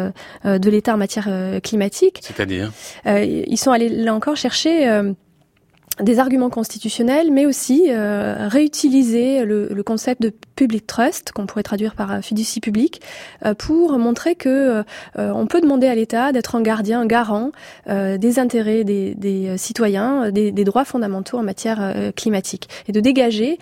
[0.45, 1.29] de l'État en matière
[1.63, 2.21] climatique.
[2.23, 2.73] C'est-à-dire?
[3.07, 5.15] Ils sont allés là encore chercher
[6.03, 11.63] des arguments constitutionnels, mais aussi euh, réutiliser le, le, concept de public trust, qu'on pourrait
[11.63, 13.01] traduire par fiducie publique,
[13.45, 14.49] euh, pour montrer que
[15.19, 17.53] euh, on peut demander à l'État d'être un gardien, un garant
[17.89, 23.01] euh, des intérêts des, des citoyens, des, des, droits fondamentaux en matière climatique, et de
[23.01, 23.59] dégager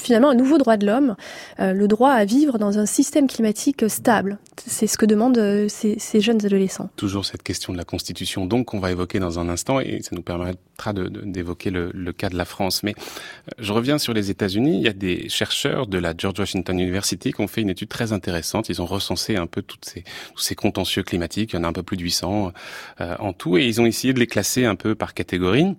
[0.00, 1.16] finalement un nouveau droit de l'homme,
[1.58, 4.38] le droit à vivre dans un système climatique stable.
[4.66, 6.88] C'est ce que demandent ces, ces, jeunes adolescents.
[6.96, 10.16] Toujours cette question de la Constitution, donc, qu'on va évoquer dans un instant, et ça
[10.16, 10.58] nous permettra
[10.92, 12.82] de d'évoquer le, le, cas de la France.
[12.82, 14.78] Mais euh, je reviens sur les États-Unis.
[14.78, 17.88] Il y a des chercheurs de la George Washington University qui ont fait une étude
[17.88, 18.68] très intéressante.
[18.68, 21.52] Ils ont recensé un peu toutes ces, tous ces contentieux climatiques.
[21.52, 22.52] Il y en a un peu plus de 800
[23.00, 23.58] euh, en tout.
[23.58, 25.74] Et ils ont essayé de les classer un peu par catégorie.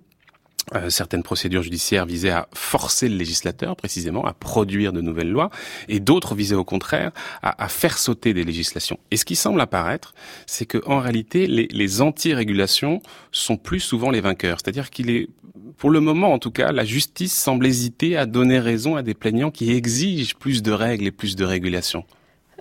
[0.76, 5.50] Euh, certaines procédures judiciaires visaient à forcer le législateur précisément à produire de nouvelles lois
[5.88, 9.00] et d'autres visaient au contraire à, à, faire sauter des législations.
[9.10, 10.14] Et ce qui semble apparaître,
[10.46, 13.02] c'est que en réalité les, les anti-régulations
[13.32, 14.58] sont plus souvent les vainqueurs.
[14.62, 15.30] C'est-à-dire qu'il est,
[15.78, 19.14] pour le moment en tout cas, la justice semble hésiter à donner raison à des
[19.14, 22.04] plaignants qui exigent plus de règles et plus de régulations.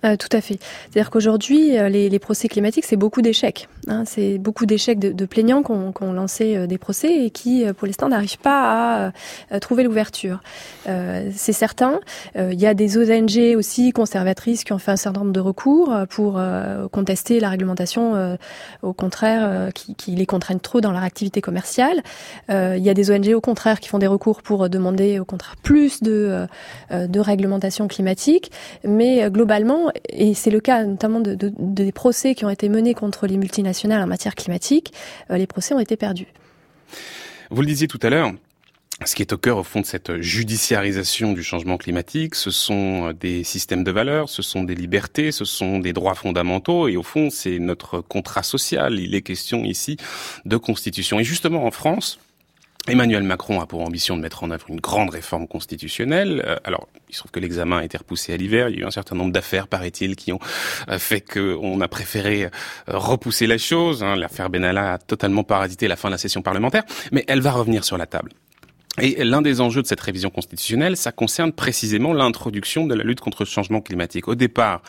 [0.04, 0.58] Euh, tout à fait.
[0.90, 3.68] C'est-à-dire qu'aujourd'hui, euh, les, les, procès climatiques, c'est beaucoup d'échecs.
[3.88, 4.04] Hein.
[4.06, 7.86] c'est beaucoup d'échecs de, de, plaignants qui ont, lancé euh, des procès et qui, pour
[7.86, 9.12] l'instant, n'arrivent pas
[9.50, 10.40] à, trouver l'ouverture.
[10.84, 12.00] c'est certain.
[12.36, 15.92] Il y a des ONG aussi conservatrices qui ont fait un certain nombre de recours
[16.10, 16.40] pour
[16.92, 18.36] contester la réglementation,
[18.82, 22.02] au contraire, qui, qui, les contraignent trop dans leur activité commerciale.
[22.48, 25.56] Il y a des ONG, au contraire, qui font des recours pour demander, au contraire,
[25.62, 26.46] plus de,
[26.90, 28.50] de réglementation climatique.
[28.84, 33.26] Mais globalement, et c'est le cas notamment de, des procès qui ont été menés contre
[33.26, 34.92] les multinationales en matière climatique,
[35.30, 36.26] euh, les procès ont été perdus.
[37.50, 38.32] Vous le disiez tout à l'heure,
[39.04, 43.12] ce qui est au cœur, au fond, de cette judiciarisation du changement climatique, ce sont
[43.12, 47.02] des systèmes de valeurs, ce sont des libertés, ce sont des droits fondamentaux, et au
[47.02, 48.98] fond, c'est notre contrat social.
[48.98, 49.98] Il est question ici
[50.46, 51.20] de constitution.
[51.20, 52.18] Et justement, en France,
[52.88, 56.42] Emmanuel Macron a pour ambition de mettre en œuvre une grande réforme constitutionnelle.
[56.46, 58.68] Euh, alors, il se trouve que l'examen a été repoussé à l'hiver.
[58.68, 60.38] Il y a eu un certain nombre d'affaires, paraît-il, qui ont
[60.88, 62.48] euh, fait qu'on a préféré euh,
[62.88, 64.04] repousser la chose.
[64.04, 64.16] Hein.
[64.16, 67.84] L'affaire Benalla a totalement parasité la fin de la session parlementaire, mais elle va revenir
[67.84, 68.32] sur la table.
[69.00, 73.20] Et l'un des enjeux de cette révision constitutionnelle, ça concerne précisément l'introduction de la lutte
[73.20, 74.28] contre le changement climatique.
[74.28, 74.82] Au départ,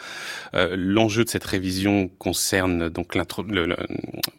[0.54, 3.76] euh, l'enjeu de cette révision concerne donc le,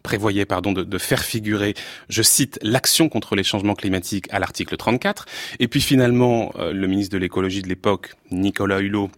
[0.01, 1.75] prévoyait pardon de, de, faire figurer,
[2.09, 5.25] je cite, l'action contre les changements climatiques à l'article 34.
[5.59, 9.11] Et puis finalement, euh, le ministre de l'écologie de l'époque, Nicolas Hulot,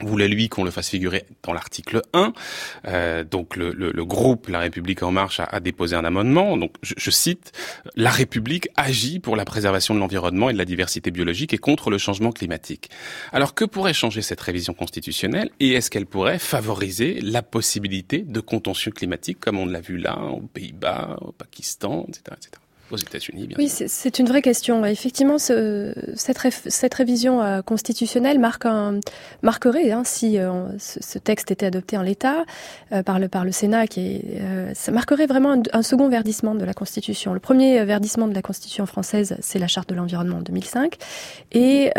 [0.00, 2.32] voulait lui qu'on le fasse figurer dans l'article 1.
[2.86, 3.72] Euh, donc le,
[4.04, 6.56] groupe La République en marche a, déposé un amendement.
[6.56, 7.52] Donc je, cite
[7.96, 11.90] La République agit pour la préservation de l'environnement et de la diversité biologique et contre
[11.90, 12.90] le changement climatique.
[13.32, 18.40] Alors que pourrait changer cette révision constitutionnelle et est-ce qu'elle pourrait favoriser la possibilité de
[18.40, 22.61] contentieux climatiques comme on l'a vu là aux Pays-Bas, au Pakistan, etc., etc
[22.92, 23.48] aux États-Unis.
[23.58, 24.84] Oui, c'est une vraie question.
[24.84, 29.00] Effectivement, ce, cette, cette, révision euh, constitutionnelle marque un,
[29.42, 32.44] marquerait, hein, si euh, ce, texte était adopté en l'état
[32.92, 36.54] euh, par, le, par le Sénat, qui est, ça marquerait vraiment un, un, second verdissement
[36.54, 37.34] de la Constitution.
[37.34, 40.96] Le premier verdissement de la Constitution française, c'est la Charte de l'environnement en 2005,
[41.52, 41.90] et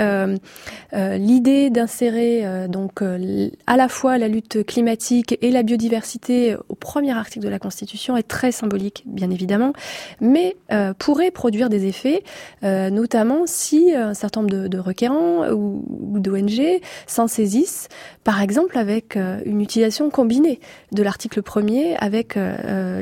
[0.94, 7.46] l'idée d'insérer donc à la fois la lutte climatique et la biodiversité au premier article
[7.46, 9.74] de la Constitution est très symbolique, bien évidemment,
[10.22, 12.24] mais euh, pourrait produire des effets,
[12.64, 17.88] euh, notamment si un certain nombre de, requérants ou, d'ONG s'en saisissent,
[18.24, 20.60] par exemple avec euh, une utilisation combinée
[20.92, 22.38] de l'article premier avec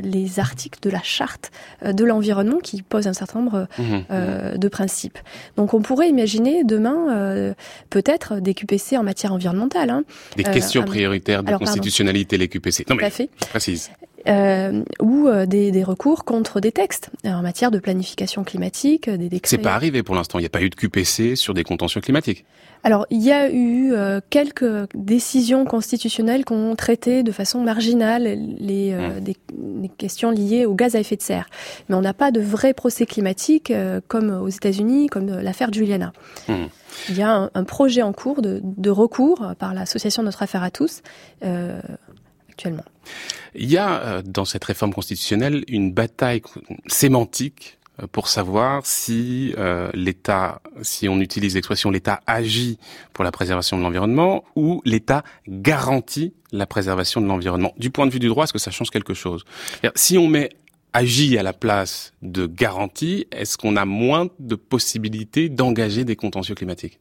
[0.02, 1.50] les articles de la charte
[1.84, 4.58] de l'environnement qui posent un certain nombre mmh, mmh.
[4.58, 5.18] de principes.
[5.56, 7.54] Donc on pourrait imaginer demain
[7.90, 9.90] peut-être des QPC en matière environnementale.
[9.90, 10.04] Hein.
[10.36, 12.84] Des questions prioritaires de constitutionnalité, les QPC.
[12.88, 13.30] Non, mais, fait.
[13.40, 13.90] Je précise
[14.28, 19.10] euh, ou euh, des, des, recours contre des textes euh, en matière de planification climatique,
[19.10, 19.48] des décrets.
[19.48, 20.38] C'est pas arrivé pour l'instant.
[20.38, 22.44] Il n'y a pas eu de QPC sur des contentieux climatiques.
[22.84, 28.24] Alors, il y a eu euh, quelques décisions constitutionnelles qui ont traité de façon marginale
[28.58, 29.20] les, mmh.
[29.20, 29.36] des,
[29.98, 31.48] questions liées au gaz à effet de serre.
[31.88, 33.72] Mais on n'a pas de vrai procès climatique
[34.08, 36.12] comme aux États-Unis, comme l'affaire Juliana.
[36.48, 36.54] Mmh.
[37.08, 40.62] Il y a un, un, projet en cours de, de recours par l'association Notre Affaire
[40.62, 41.02] à tous
[42.62, 42.84] actuellement.
[43.54, 46.42] Il y a euh, dans cette réforme constitutionnelle une bataille
[46.86, 52.78] sémantique euh, pour savoir si euh, l'État, si on utilise l'expression l'État agit
[53.12, 57.72] pour la préservation de l'environnement ou l'État garantit la préservation de l'environnement.
[57.78, 59.44] Du point de vue du droit, est-ce que ça change quelque chose?
[59.94, 60.50] Si on met
[60.92, 66.54] agit à la place de garantie, est-ce qu'on a moins de possibilités d'engager des contentieux
[66.54, 67.00] climatiques?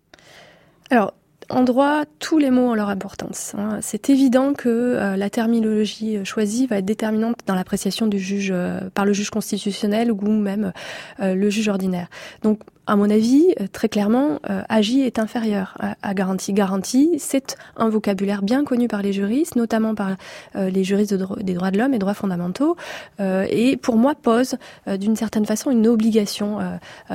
[0.89, 1.13] Alors,
[1.51, 3.53] en droit, tous les mots ont leur importance.
[3.57, 3.79] Hein.
[3.81, 8.51] C'est évident que euh, la terminologie euh, choisie va être déterminante dans l'appréciation du juge
[8.53, 10.71] euh, par le juge constitutionnel ou même
[11.19, 12.07] le juge ordinaire.
[12.43, 16.51] Donc à mon avis, euh, très clairement, euh, agi est inférieur à, garantie.
[16.51, 20.15] Garantie, c'est un vocabulaire bien connu par les juristes, notamment par
[20.55, 22.75] euh, les juristes des droits de l'homme et droits fondamentaux,
[23.19, 24.55] et pour moi pose
[24.87, 26.59] d'une certaine façon une obligation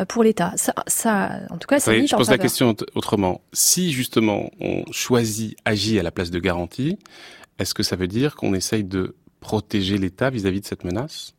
[0.08, 0.52] pour l'État.
[0.56, 3.40] Ça, ça, en tout cas, oui, Je pose la question autrement.
[3.52, 6.98] Si justement on choisit agit à la place de garantie,
[7.58, 11.35] est-ce que ça veut dire qu'on essaye de protéger l'État vis-à-vis de cette menace?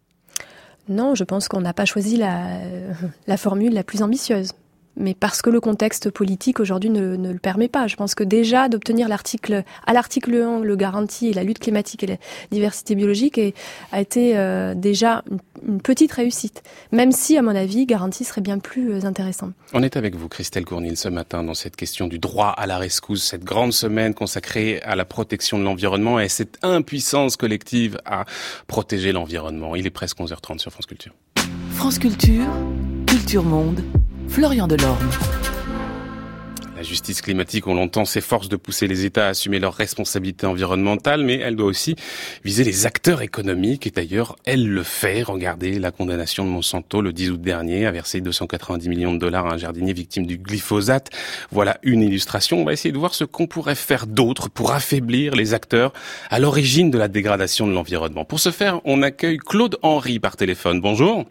[0.89, 2.45] Non, je pense qu'on n'a pas choisi la,
[3.27, 4.51] la formule la plus ambitieuse
[4.97, 7.87] mais parce que le contexte politique aujourd'hui ne, ne, le permet pas.
[7.87, 12.03] Je pense que déjà d'obtenir l'article à l'article 1 le garantie et la lutte climatique
[12.03, 12.17] et la
[12.51, 13.53] diversité biologique est,
[13.91, 15.23] a été euh, déjà
[15.65, 19.51] une, petite réussite, même si à mon avis garantie serait bien plus euh, intéressant.
[19.73, 22.77] On est avec vous Christelle Cournil ce matin dans cette question du droit à la
[22.77, 28.25] rescousse, cette grande semaine consacrée à la protection de l'environnement et cette impuissance collective à
[28.65, 29.75] protéger l'environnement.
[29.75, 31.13] Il est presque 11h30 sur France Culture.
[31.71, 32.47] France Culture,
[33.05, 33.81] Culture Monde.
[34.29, 35.09] Florian Delorme.
[36.75, 41.23] La justice climatique, on l'entend, s'efforce de pousser les États à assumer leurs responsabilités environnementales,
[41.23, 41.95] mais elle doit aussi
[42.45, 43.87] viser les acteurs économiques.
[43.87, 45.23] Et d'ailleurs, elle le fait.
[45.23, 49.47] Regardez la condamnation de Monsanto le 10 août dernier, a versé 290 millions de dollars
[49.47, 51.09] à un jardinier victime du glyphosate.
[51.49, 52.61] Voilà une illustration.
[52.61, 55.93] On va essayer de voir ce qu'on pourrait faire d'autre pour affaiblir les acteurs
[56.29, 58.23] à l'origine de la dégradation de l'environnement.
[58.23, 60.79] Pour ce faire, on accueille Claude Henry par téléphone.
[60.79, 61.25] Bonjour.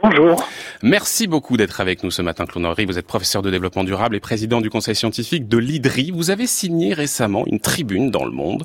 [0.00, 0.48] Bonjour.
[0.80, 2.84] Merci beaucoup d'être avec nous ce matin, Claude Henry.
[2.84, 6.12] Vous êtes professeur de développement durable et président du conseil scientifique de l'IDRI.
[6.12, 8.64] Vous avez signé récemment une tribune dans le monde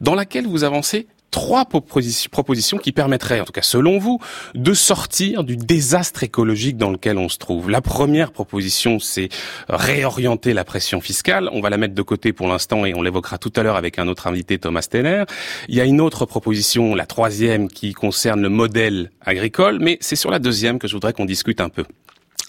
[0.00, 4.20] dans laquelle vous avancez trois propositions qui permettraient, en tout cas selon vous,
[4.54, 7.70] de sortir du désastre écologique dans lequel on se trouve.
[7.70, 9.30] La première proposition, c'est
[9.68, 11.50] réorienter la pression fiscale.
[11.50, 13.98] On va la mettre de côté pour l'instant et on l'évoquera tout à l'heure avec
[13.98, 15.24] un autre invité, Thomas Steller.
[15.68, 20.14] Il y a une autre proposition, la troisième, qui concerne le modèle agricole, mais c'est
[20.14, 21.84] sur la deuxième que je voudrais qu'on discute un peu.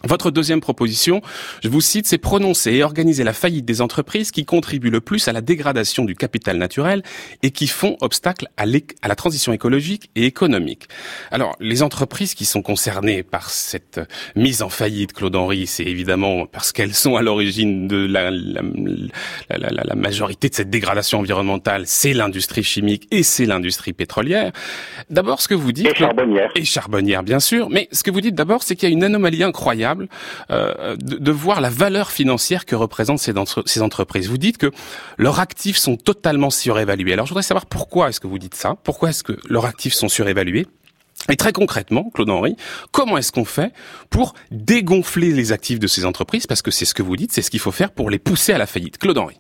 [0.06, 1.22] Votre deuxième proposition,
[1.64, 5.28] je vous cite, c'est prononcer et organiser la faillite des entreprises qui contribuent le plus
[5.28, 7.02] à la dégradation du capital naturel
[7.42, 10.88] et qui font obstacle à, la transition écologique et économique.
[11.32, 14.00] Alors, les entreprises qui sont concernées par cette
[14.36, 19.96] mise en faillite, Claude Henry, c'est évidemment parce qu'elles sont à l'origine de la, la,
[19.96, 24.52] majorité de cette dégradation environnementale, c'est l'industrie chimique et c'est l'industrie pétrolière.
[25.10, 25.88] D'abord, ce que vous dites...
[25.88, 26.52] Et charbonnière.
[26.56, 27.70] Et charbonnière, bien sûr.
[27.70, 29.95] Mais ce que vous dites d'abord, c'est qu'il y a une anomalie incroyable
[30.52, 34.30] euh, de, voir la valeur financière que représentent ces, entreprises.
[34.30, 34.72] Vous dites que
[35.18, 37.14] leurs actifs sont totalement surévalués.
[37.14, 38.76] Alors je voudrais savoir pourquoi est-ce que vous dites ça?
[38.84, 40.68] Pourquoi est-ce que leurs actifs sont surévalués?
[41.30, 42.56] Et très concrètement, Claude Henry,
[42.92, 43.72] comment est-ce qu'on fait
[44.10, 46.46] pour dégonfler les actifs de ces entreprises?
[46.46, 48.54] Parce que c'est ce que vous dites, c'est ce qu'il faut faire pour les pousser
[48.54, 48.98] à la faillite.
[48.98, 49.40] Claude Henry.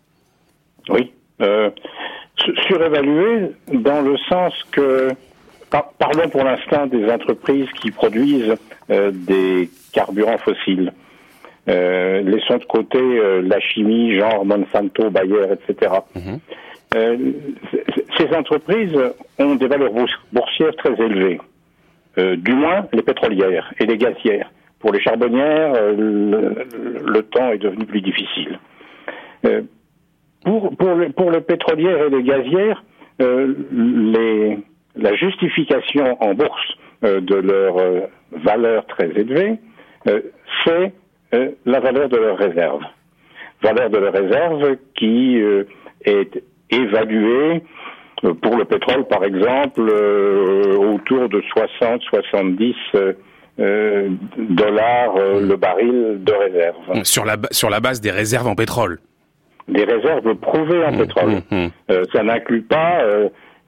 [0.89, 1.12] Oui.
[1.41, 1.70] Euh,
[3.72, 5.10] dans le sens que
[5.98, 8.56] Parlons pour l'instant des entreprises qui produisent
[8.90, 10.94] euh, des carburants fossiles.
[11.68, 15.92] Euh, laissons de côté euh, la chimie, genre Monsanto, Bayer, etc.
[16.16, 16.40] Mhm.
[18.18, 18.96] ces entreprises
[19.40, 19.92] ont des valeurs
[20.32, 21.42] boursières très élevées,
[22.16, 24.50] du moins les pétrolières et les gazières.
[24.80, 28.60] Pour les charbonnières, le, temps est devenu plus difficile.
[30.46, 32.84] pour, pour, pour les pétrolières et les gazières,
[33.20, 34.58] les
[34.97, 39.60] la justification en bourse euh, de leur euh, valeur très élevée,
[40.08, 40.21] euh,
[40.63, 40.93] c'est
[41.65, 42.84] la valeur de leurs réserves.
[43.62, 45.38] Valeur de leurs réserves qui
[46.05, 47.62] est évaluée
[48.41, 52.73] pour le pétrole, par exemple, autour de 60-70
[54.38, 57.03] dollars le baril de réserve.
[57.03, 58.99] Sur la, sur la base des réserves en pétrole
[59.67, 61.31] Des réserves prouvées en mmh, pétrole.
[61.51, 61.69] Mmh, mmh.
[62.13, 63.01] ça n'inclut pas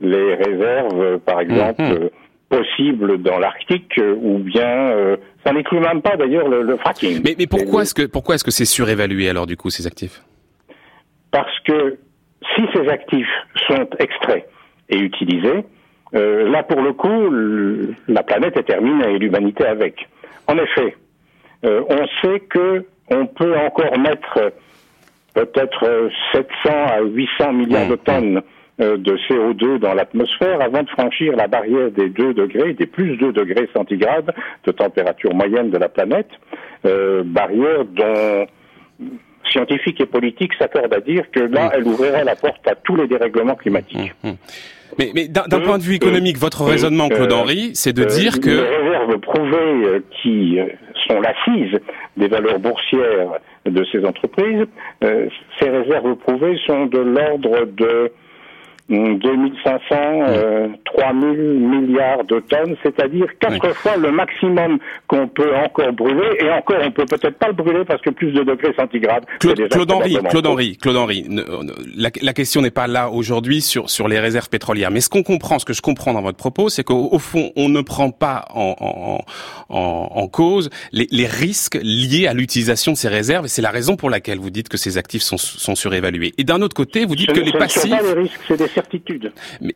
[0.01, 2.09] les réserves, par exemple, mhm.
[2.49, 7.21] possibles dans l'Arctique, ou bien euh, ça n'inclut même pas d'ailleurs le, fracking.
[7.23, 10.21] Mais, mais pourquoi est-ce que pourquoi est-ce que c'est surévalué alors du coup ces actifs?
[11.31, 11.97] Parce que
[12.55, 13.27] si ces actifs
[13.67, 14.47] sont extraits
[14.89, 15.65] et utilisés,
[16.15, 20.07] euh, là pour le coup, la planète est terminée et l'humanité avec.
[20.47, 20.95] En effet,
[21.65, 24.53] euh, on sait que on peut encore mettre
[25.33, 27.97] peut-être 700 à 800 milliards de mhm.
[27.97, 28.41] tonnes euh,
[28.79, 33.33] de CO2 dans l'atmosphère avant de franchir la barrière des 2 degrés, des plus 2
[33.33, 34.33] degrés centigrades
[34.65, 36.29] de température moyenne de la planète,
[36.85, 38.45] euh, barrière dont
[39.51, 43.07] scientifiques et politiques s'accordent à dire que là, elle ouvrirait la porte à tous les
[43.07, 44.13] dérèglements climatiques.
[44.23, 44.33] Mmh, mmh.
[44.99, 48.49] Mais, mais d'un point de vue économique, votre raisonnement, Claude Henry, c'est de dire que...
[48.49, 50.57] Les réserves prouvées qui
[51.07, 51.79] sont l'assise
[52.15, 54.65] des valeurs boursières de ces entreprises,
[55.01, 58.11] ces réserves prouvées sont de l'ordre de
[58.89, 66.37] 2500, euh, 3000 milliards de tonnes, c'est-à-dire quatre fois le maximum qu'on peut encore brûler,
[66.39, 69.25] et encore on peut peut-être pas le brûler parce que plus de degrés centigrades.
[69.39, 71.25] Claude, Claude Henry, Claude Henry, Claude Henry,
[71.97, 75.23] la, la, question n'est pas là aujourd'hui sur sur les réserves pétrolières, mais ce qu'on
[75.23, 78.45] comprend, ce que je comprends dans votre propos, c'est qu'au fond on ne prend pas
[78.53, 79.19] en en,
[79.69, 83.71] en, en cause les, les risques liés à l'utilisation de ces réserves, et c'est la
[83.71, 86.33] raison pour laquelle vous dites que ces actifs sont, sont surévalués.
[86.37, 87.91] Et d'un autre côté, vous dites que les passifs
[88.77, 89.31] certitudes.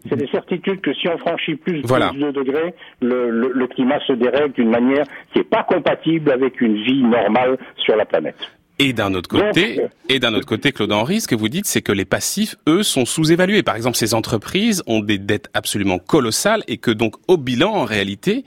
[0.08, 4.54] C'est des certitudes que si on franchit plus de 2 degrés, le, climat se dérègle
[4.54, 8.36] d'une manière qui n'est pas compatible avec une vie normale sur la planète.
[8.80, 11.68] Et d'un autre côté, euh, et d'un autre côté, Claude Henry, ce que vous dites,
[11.68, 13.62] c'est que les passifs, eux, sont sous-évalués.
[13.62, 17.86] Par exemple, ces entreprises ont des dettes absolument colossales et que donc, au bilan, en
[17.86, 18.44] réalité,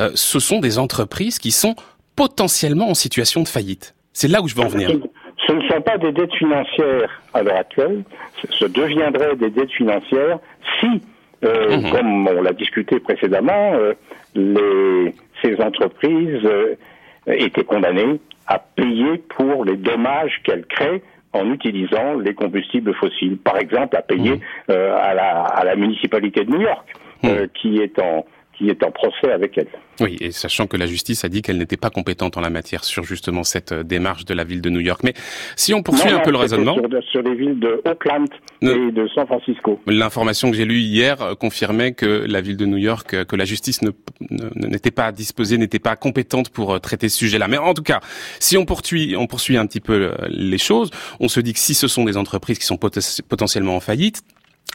[0.00, 1.76] euh, ce sont des entreprises qui sont
[2.16, 3.94] potentiellement en situation de faillite.
[4.12, 4.90] C'est là où je veux en venir
[5.46, 8.02] ce ne sont pas des dettes financières à l'heure actuelle,
[8.50, 10.38] ce deviendraient des dettes financières
[10.80, 11.00] si,
[11.44, 11.90] euh, mhm.
[11.90, 13.94] comme on l'a discuté précédemment, euh,
[14.34, 16.74] les, ces entreprises euh,
[17.26, 23.36] étaient condamnées à payer pour les dommages qu'elles créent en utilisant les combustibles fossiles.
[23.36, 24.36] Par exemple, à payer
[24.68, 24.72] mmh.
[24.72, 26.88] à, la, à, la, municipalité de New York,
[27.22, 27.28] mmh.
[27.54, 28.24] qui est en
[28.56, 29.68] qui est en procès avec elle.
[30.00, 32.84] Oui, et sachant que la justice a dit qu'elle n'était pas compétente en la matière
[32.84, 35.02] sur justement cette euh, démarche de la ville de New York.
[35.04, 35.14] Mais
[35.56, 36.74] si on poursuit un peu le raisonnement...
[36.74, 38.28] Sur, sur, les villes de Oakland
[38.62, 39.80] et de San Francisco.
[39.86, 43.36] L'information que j'ai lue hier euh, confirmait que la ville de New York, euh, que
[43.36, 43.80] la justice
[44.20, 47.48] n'était pas disposée, n'était pas compétente pour traiter ce sujet-là.
[47.48, 48.00] Mais en tout cas,
[48.38, 50.90] si on poursuit, on poursuit un petit peu les choses,
[51.20, 54.22] on se dit que si ce sont des entreprises qui sont potentiellement en faillite,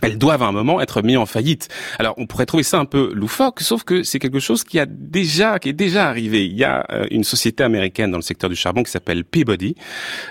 [0.01, 1.69] elles doivent à un moment être mises en faillite.
[1.99, 4.85] Alors on pourrait trouver ça un peu loufoque, sauf que c'est quelque chose qui a
[4.85, 6.45] déjà, qui est déjà arrivé.
[6.45, 9.75] Il y a euh, une société américaine dans le secteur du charbon qui s'appelle Peabody.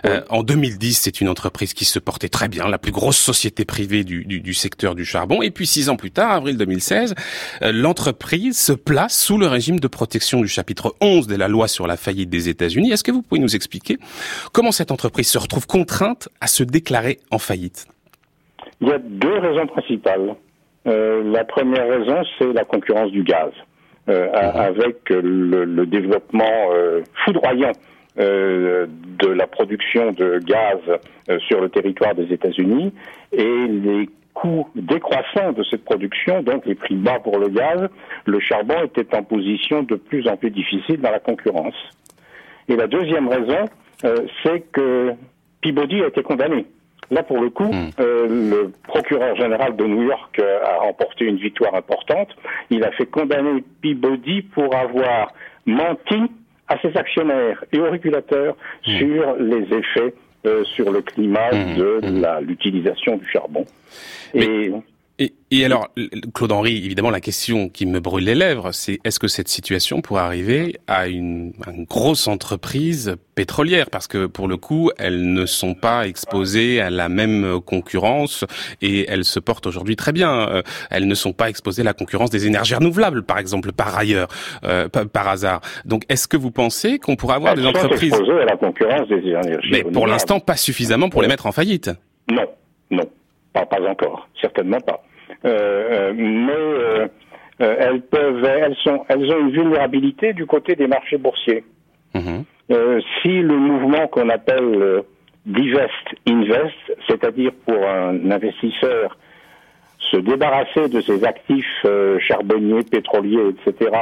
[0.07, 3.65] Euh, en 2010, c'est une entreprise qui se portait très bien, la plus grosse société
[3.65, 5.43] privée du, du, du secteur du charbon.
[5.43, 7.15] Et puis six ans plus tard, avril 2016,
[7.63, 11.69] euh, l'entreprise se place sous le régime de protection du chapitre 11 de la loi
[11.69, 12.91] sur la faillite des États-Unis.
[12.91, 13.99] Est-ce que vous pouvez nous expliquer
[14.53, 17.87] comment cette entreprise se retrouve contrainte à se déclarer en faillite?
[18.81, 20.35] Il y a deux raisons principales.
[20.87, 23.51] Euh, la première raison, c'est la concurrence du gaz,
[24.09, 24.35] euh, mhm.
[24.35, 27.73] avec le, le développement euh, foudroyant
[28.17, 30.81] de la production de gaz
[31.47, 32.93] sur le territoire des États-Unis
[33.33, 37.89] et les coûts décroissants de cette production, donc les prix bas pour le gaz,
[38.27, 41.77] le charbon était en position de plus en plus difficile dans la concurrence.
[42.69, 43.65] Et la deuxième raison,
[44.43, 45.15] c'est que
[45.63, 46.67] Peabody a été condamné.
[47.11, 47.91] Là, pour le coup, hmm.
[47.99, 52.29] euh, le procureur général de New York euh, a remporté une victoire importante.
[52.71, 55.33] Il a fait condamner Peabody pour avoir
[55.67, 56.23] menti
[56.69, 58.57] à ses actionnaires et aux régulateurs
[58.87, 58.99] hmm.
[58.99, 60.15] sur les effets
[60.47, 61.77] euh, sur le climat hmm.
[61.77, 62.01] de
[62.47, 63.67] l'utilisation du charbon.
[64.35, 64.71] Et
[65.21, 65.89] et, alors,
[66.33, 70.01] Claude Henry, évidemment, la question qui me brûle les lèvres, c'est est-ce que cette situation
[70.01, 71.53] pourrait arriver à une,
[71.91, 73.91] grosse entreprise pétrolière?
[73.91, 78.47] Parce que pour le coup, elles ne sont pas exposées à la même concurrence
[78.81, 80.49] et elles se portent aujourd'hui très bien.
[80.49, 83.99] Euh, elles ne sont pas exposées à la concurrence des énergies renouvelables, par exemple, par
[83.99, 84.29] ailleurs,
[84.65, 85.61] euh, par, hasard.
[85.85, 89.71] Donc, est-ce que vous pensez qu'on pourrait avoir des entreprises à la concurrence des énergies
[89.71, 91.91] Mais pour l'instant, pas suffisamment pour les mettre en faillite.
[92.31, 92.47] Non,
[92.91, 93.05] non,
[93.53, 95.03] pas, pas encore, certainement pas.
[95.45, 97.07] Euh, euh, mais euh,
[97.59, 101.65] elles peuvent, elles sont, elles ont une vulnérabilité du côté des marchés boursiers.
[102.13, 102.45] Mhm.
[103.23, 105.05] si le mouvement qu'on appelle
[105.47, 105.93] divest
[106.27, 106.75] invest,
[107.09, 109.17] c'est-à-dire pour un investisseur
[109.99, 111.87] se débarrasser de ses actifs
[112.27, 113.93] charbonniers, pétroliers, etc.,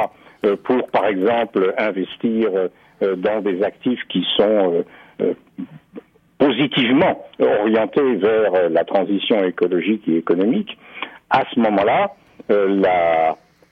[0.63, 2.49] pour par exemple investir
[2.99, 4.83] dans des actifs qui sont
[6.39, 10.79] positivement orientés vers la transition écologique et économique,
[11.29, 12.11] à ce moment-là,
[12.51, 12.81] euh,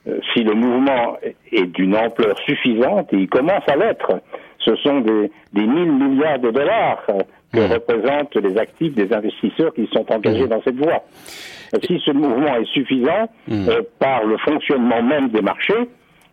[0.06, 1.16] euh, si le mouvement
[1.52, 4.20] est d'une ampleur suffisante, et il commence à l'être,
[4.58, 7.04] ce sont des, des 1000 milliards de dollars
[7.52, 7.72] que mmh.
[7.72, 10.48] représentent les actifs des investisseurs qui sont engagés mmh.
[10.48, 11.02] dans cette voie.
[11.82, 13.68] Si ce mouvement est suffisant, mmh.
[13.68, 15.88] euh, par le fonctionnement même des marchés,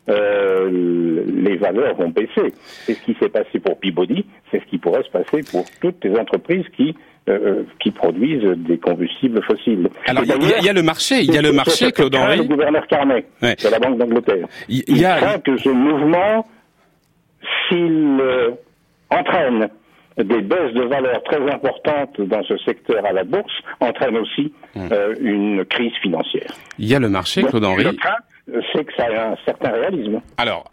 [0.08, 2.54] les valeurs vont baisser.
[2.86, 6.04] C'est ce qui s'est passé pour Peabody, c'est ce qui pourrait se passer pour toutes
[6.04, 6.96] les entreprises qui
[7.28, 9.90] euh, euh, qui produisent des combustibles fossiles.
[10.06, 12.38] Alors il y, a le marché, il y a le marché, Claude Henry.
[12.38, 14.48] Le gouverneur Carnet de la Banque d'Angleterre.
[14.70, 15.18] Il, y a...
[15.18, 16.48] craint que ce mouvement,
[17.68, 18.52] s'il euh,
[19.10, 19.70] entraîne
[20.18, 24.88] des baisses de valeur très importantes dans ce secteur à la bourse, entraîne aussi hum.
[25.20, 26.52] une crise financière.
[26.78, 27.88] Il y a le marché, Claude Henry
[28.48, 30.22] c'est que ça a un certain réalisme.
[30.38, 30.70] Alors,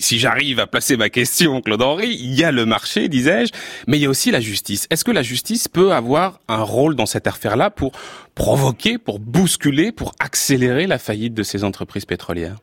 [0.00, 3.52] si j'arrive à placer ma question, Claude Henry, il y a le marché, disais-je,
[3.86, 4.86] mais il y a aussi la justice.
[4.90, 7.92] Est-ce que la justice peut avoir un rôle dans cette affaire-là pour
[8.34, 12.56] provoquer, pour bousculer, pour accélérer la faillite de ces entreprises pétrolières?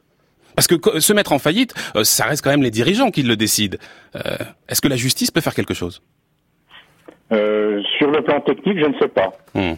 [0.55, 3.35] Parce que se mettre en faillite, euh, ça reste quand même les dirigeants qui le
[3.35, 3.77] décident.
[4.15, 4.35] Euh,
[4.69, 6.01] est-ce que la justice peut faire quelque chose?
[7.31, 9.33] Euh, sur le plan technique, je ne sais pas.
[9.55, 9.73] Hmm.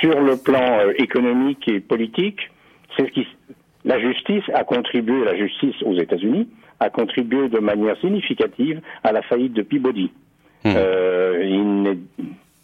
[0.00, 2.38] sur le plan économique et politique,
[2.96, 3.26] c'est ce qui
[3.84, 6.48] la justice a contribué, la justice aux États-Unis
[6.80, 10.10] a contribué de manière significative à la faillite de Peabody.
[10.64, 10.72] Hmm.
[10.76, 11.94] Euh,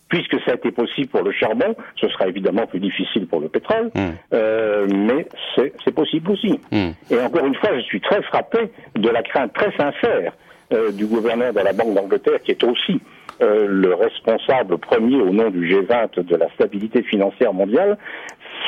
[0.08, 3.48] puisque ça a été possible pour le charbon, ce sera évidemment plus difficile pour le
[3.48, 4.10] pétrole, hmm.
[4.32, 6.58] euh, mais c'est possible aussi.
[6.72, 6.90] Hmm.
[7.10, 10.32] Et encore une fois, je suis très frappé de la crainte très sincère
[10.72, 13.00] euh, du gouverneur de la Banque d'Angleterre, qui est aussi
[13.42, 17.96] le responsable premier au nom du G20 de la stabilité financière mondiale.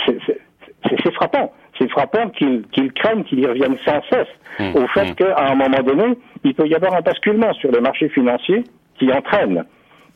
[0.07, 1.53] C'est frappant
[1.83, 4.29] c'est frappant qu'ils craignent qu'il y revienne sans cesse
[4.59, 5.15] mmh, au fait mmh.
[5.15, 8.65] qu'à un moment donné, il peut y avoir un basculement sur les marchés financiers
[8.99, 9.65] qui entraîne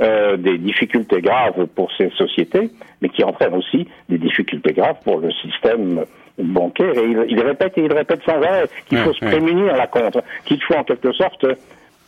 [0.00, 5.20] euh, des difficultés graves pour ces sociétés, mais qui entraîne aussi des difficultés graves pour
[5.20, 6.04] le système
[6.38, 6.92] bancaire.
[6.94, 10.22] Et il, répète et il répète sans arrêt qu'il faut se prémunir à la contre,
[10.44, 11.46] qu'il faut en quelque sorte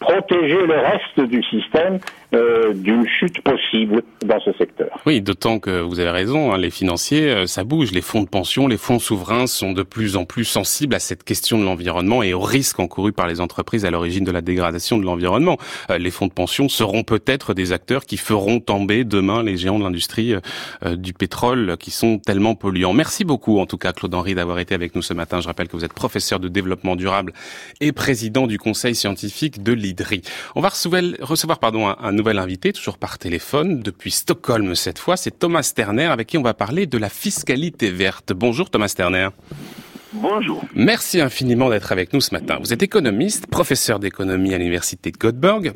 [0.01, 1.99] protéger le reste du système
[2.35, 5.01] euh, d'une chute possible dans ce secteur.
[5.07, 7.91] Oui, d'autant que vous avez raison, hein, les financiers, euh, ça bouge.
[7.93, 11.25] Les fonds de pension, les fonds souverains sont de plus en plus sensibles à cette
[11.25, 14.99] question de l'environnement et aux risques encourus par les entreprises à l'origine de la dégradation
[14.99, 15.57] de l'environnement.
[15.91, 19.79] Euh, les fonds de pension seront peut-être des acteurs qui feront tomber demain les géants
[19.79, 20.35] de l'industrie
[20.85, 22.93] du pétrole qui sont tellement polluants.
[22.93, 25.41] Merci beaucoup, en tout cas, Claude Henry, d'avoir été avec nous ce matin.
[25.41, 27.33] Je rappelle que vous êtes professeur de développement durable
[27.81, 29.73] et président du conseil scientifique de
[30.55, 35.16] On va recevoir, recevoir pardon, un nouvel invité, toujours par téléphone, depuis Stockholm cette fois.
[35.16, 38.32] C'est Thomas Sterner avec qui on va parler de la fiscalité verte.
[38.32, 39.28] Bonjour Thomas Sterner.
[40.12, 40.64] Bonjour.
[40.74, 42.59] Merci infiniment d'être avec nous ce matin.
[42.61, 45.74] Vous êtes économiste, professeur d'économie à l'université de Göteborg.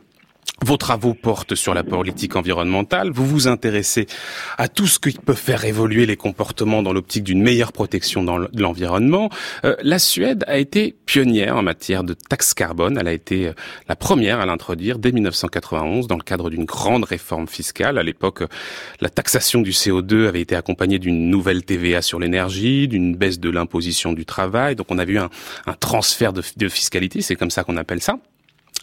[0.65, 3.11] Vos travaux portent sur la politique environnementale.
[3.11, 4.07] Vous vous intéressez
[4.59, 8.61] à tout ce qui peut faire évoluer les comportements dans l'optique d'une meilleure protection de
[8.61, 9.29] l'environnement.
[9.65, 12.97] Euh, la Suède a été pionnière en matière de taxe carbone.
[12.97, 13.53] Elle a été euh,
[13.89, 17.99] la première à l'introduire dès 1991 dans le cadre d'une grande réforme fiscale.
[17.99, 18.45] À l'époque,
[19.01, 23.51] la taxation du CO2 avait été accompagnée d'une nouvelle TVA sur l'énergie, d'une baisse de
[23.51, 24.77] l'imposition du travail.
[24.77, 25.29] Donc on a vu un,
[25.81, 28.17] transfert de fiscalité, c'est comme ça qu'on appelle ça.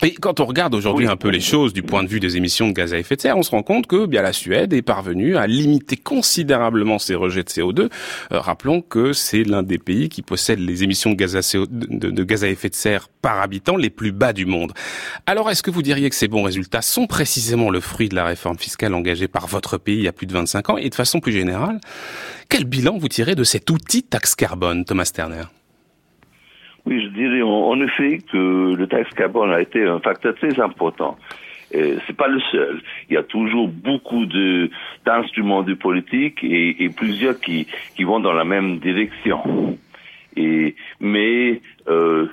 [0.02, 2.70] Et quand on regarde aujourd'hui un peu les choses du point de vue des émissions
[2.70, 4.82] de gaz à effet de serre, on se rend compte que bien la Suède est
[4.82, 7.82] parvenue à limiter considérablement ses rejets de CO2.
[7.82, 12.24] Euh, rappelons que c'est l'un des pays qui possède les émissions de gaz, à de
[12.24, 14.72] gaz à effet de serre par habitant les plus bas du monde.
[15.26, 18.24] Alors est-ce que vous diriez que ces bons résultats sont précisément le fruit de la
[18.24, 20.78] réforme fiscale engagée par votre pays il y a plus de 25 ans?
[20.78, 21.82] Et de façon plus générale,
[22.48, 25.44] quel bilan vous tirez de cet outil taxe carbone, Thomas Sterner?
[26.86, 31.18] Oui, je dirais en, effet que le taxe carbone a été un facteur très important.
[31.72, 32.82] Et c'est pas le seul.
[33.10, 34.72] Il y a toujours beaucoup de
[35.06, 39.78] d'instruments de politique et, plusieurs qui qui vont dans la même direction.
[40.36, 42.28] Et mais euh,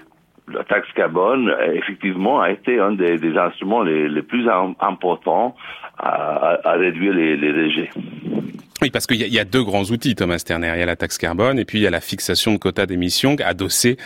[0.49, 5.57] la taxe carbone, effectivement, a été un des, instruments les, les, plus importants
[5.99, 7.91] à, à, réduire les, les rejets.
[8.83, 10.73] Oui, parce qu'il y, y, a deux grands outils, Thomas Sterner.
[10.75, 12.87] Il y a la taxe carbone et puis il y a la fixation de quotas
[12.87, 13.97] d'émissions adossée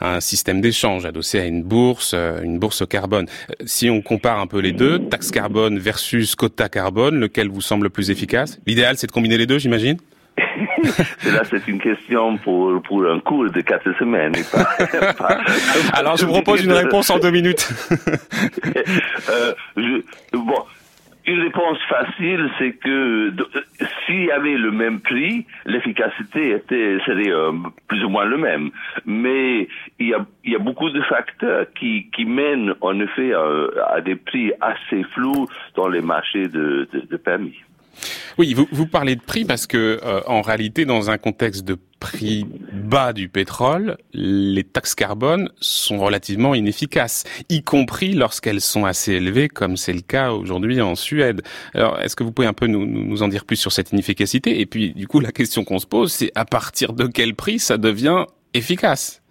[0.00, 3.26] à un système d'échange, adossé à une bourse, euh, une bourse carbone.
[3.50, 7.60] Euh, si on compare un peu les deux, taxe carbone versus quota carbone, lequel vous
[7.60, 8.58] semble le plus efficace?
[8.66, 9.98] L'idéal, c'est de combiner les deux, j'imagine?
[11.24, 14.32] Là, c'est une question pour, pour un cours de quatre semaines.
[15.92, 17.68] Alors, je vous propose une réponse en deux minutes.
[19.28, 20.02] euh, je,
[20.32, 20.62] bon,
[21.28, 23.32] une réponse facile, c'est que
[24.06, 27.52] s'il y avait le même prix, l'efficacité était serait euh,
[27.86, 28.70] plus ou moins le même.
[29.04, 29.68] Mais
[29.98, 33.94] il y a, il y a beaucoup de facteurs qui, qui mènent en effet à,
[33.94, 37.60] à des prix assez flous dans les marchés de, de, de permis.
[38.38, 41.76] Oui, vous, vous parlez de prix parce que euh, en réalité, dans un contexte de
[42.00, 49.14] prix bas du pétrole, les taxes carbone sont relativement inefficaces, y compris lorsqu'elles sont assez
[49.14, 51.42] élevées, comme c'est le cas aujourd'hui en Suède.
[51.74, 54.60] Alors, est-ce que vous pouvez un peu nous, nous en dire plus sur cette inefficacité?
[54.60, 57.58] Et puis, du coup, la question qu'on se pose, c'est à partir de quel prix
[57.58, 59.22] ça devient efficace?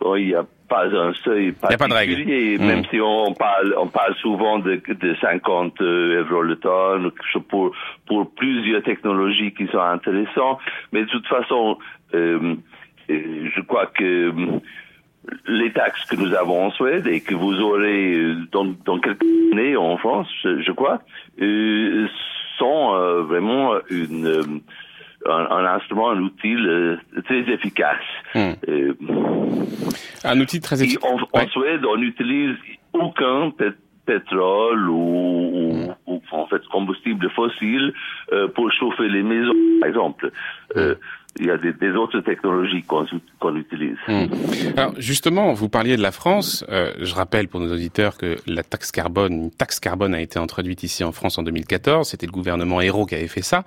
[0.00, 2.86] Bon, Il y a pas un seuil particulier, pas même mmh.
[2.90, 7.10] si on parle, on parle souvent de, de 50 euh, euros le tonne
[7.48, 7.72] pour,
[8.06, 10.58] pour plusieurs technologies qui sont intéressantes.
[10.92, 11.78] Mais de toute façon,
[12.14, 12.56] euh,
[13.10, 14.32] euh je crois que
[15.46, 19.76] les taxes que nous avons en Suède et que vous aurez dans, dans quelques années
[19.76, 21.00] en France, je, je crois,
[21.40, 22.06] euh,
[22.58, 24.62] sont vraiment une
[25.28, 27.96] un, un, instrument, un outil euh, très efficace.
[28.34, 28.52] Hmm.
[28.68, 28.94] Euh,
[30.24, 31.04] un outil très efficace.
[31.32, 32.56] En, Suède, on n'utilise
[32.92, 33.52] aucun
[34.06, 35.94] pétrole ou, hmm.
[36.06, 37.92] ou, en fait combustible fossile
[38.32, 40.30] euh, pour chauffer les maisons, par exemple.
[40.76, 40.94] Euh,
[41.40, 43.96] il y a des, autres technologies qu'on utilise.
[44.06, 44.26] Hmm.
[44.76, 46.64] Alors justement, vous parliez de la France.
[46.68, 50.38] Euh, je rappelle pour nos auditeurs que la taxe carbone, une taxe carbone a été
[50.38, 52.08] introduite ici en France en 2014.
[52.08, 53.64] C'était le gouvernement Hérault qui avait fait ça.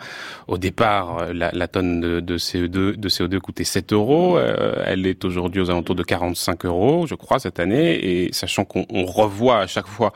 [0.47, 4.37] Au départ, euh, la, la tonne de, de, CO2, de CO2 coûtait 7 euros.
[4.37, 8.25] Euh, elle est aujourd'hui aux alentours de 45 euros, je crois, cette année.
[8.25, 10.13] Et sachant qu'on revoit à chaque fois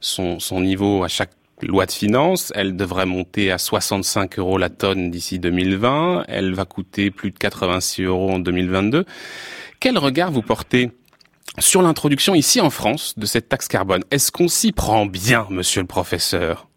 [0.00, 1.30] son, son niveau à chaque
[1.68, 6.24] loi de finances, elle devrait monter à 65 euros la tonne d'ici 2020.
[6.28, 9.04] Elle va coûter plus de 86 euros en 2022.
[9.80, 10.90] Quel regard vous portez
[11.58, 14.02] sur l'introduction ici en France de cette taxe carbone?
[14.10, 16.68] Est-ce qu'on s'y prend bien, monsieur le professeur?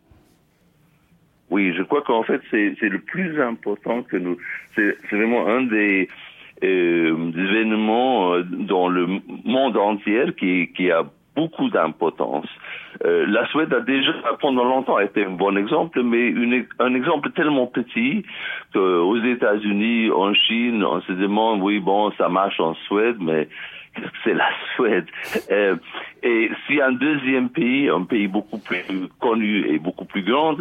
[1.49, 4.37] Oui, je crois qu'en fait, c'est le plus important que nous...
[4.75, 6.07] C'est vraiment un des,
[6.63, 11.03] euh, événements euh, dans le monde entier qui, qui a
[11.35, 12.47] beaucoup d'importance.
[13.05, 17.31] Euh, la Suède a déjà pendant longtemps été un bon exemple, mais une, un exemple
[17.31, 18.23] tellement petit
[18.73, 23.47] qu'aux États-Unis, en Chine, on se demande oui bon ça marche en Suède, mais
[24.23, 25.05] c'est la Suède.
[25.51, 25.75] Euh,
[26.21, 28.83] et si un deuxième pays, un pays beaucoup plus
[29.19, 30.57] connu et beaucoup plus grand,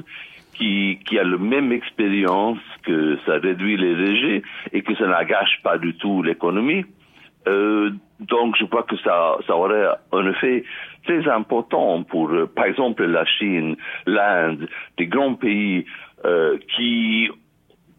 [0.55, 5.61] qui, qui a la même expérience, que ça réduit les rejets et que ça n'agache
[5.63, 6.85] pas du tout l'économie,
[7.49, 10.65] euh, donc je crois que ça, ça aurait un effet
[11.05, 13.77] très important pour, euh, par exemple, la Chine,
[14.07, 15.85] l'Inde, des grands pays
[16.25, 17.29] euh, qui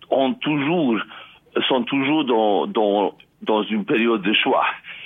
[0.10, 1.00] ont toujours,
[1.68, 4.66] sont toujours dans, dans, dans une période de choix.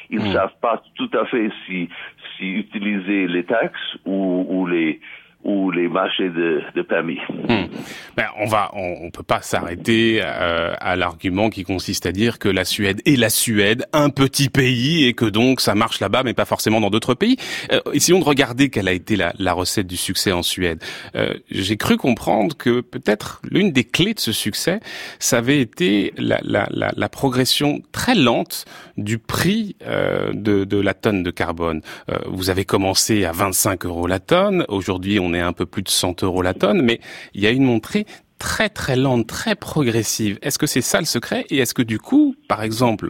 [0.09, 0.33] Ils ne mm.
[0.33, 1.89] savent pas tout à fait si,
[2.37, 4.99] si utiliser les taxes ou, ou les,
[5.43, 7.19] ou les marchés de, de permis.
[7.47, 7.67] Hmm.
[8.15, 12.39] Ben, on va, on, on peut pas s'arrêter euh, à l'argument qui consiste à dire
[12.39, 16.23] que la Suède est la Suède, un petit pays, et que donc ça marche là-bas,
[16.23, 17.37] mais pas forcément dans d'autres pays.
[17.71, 20.83] Euh, essayons de regarder quelle a été la, la recette du succès en Suède.
[21.15, 24.79] Euh, J'ai cru comprendre que peut-être l'une des clés de ce succès,
[25.19, 28.65] ça avait été la, la, la, progression très lente
[28.97, 31.81] du prix euh, de, de, la tonne de carbone.
[32.09, 34.65] Euh, vous avez commencé à 25 euros la tonne.
[34.67, 36.99] Aujourd'hui, on est un peu plus de 100 euros la tonne, mais
[37.33, 38.05] il y a une montée
[38.39, 40.37] très très lente, très progressive.
[40.41, 41.45] Est-ce que c'est ça le secret?
[41.49, 43.09] Et est-ce que du coup, par exemple,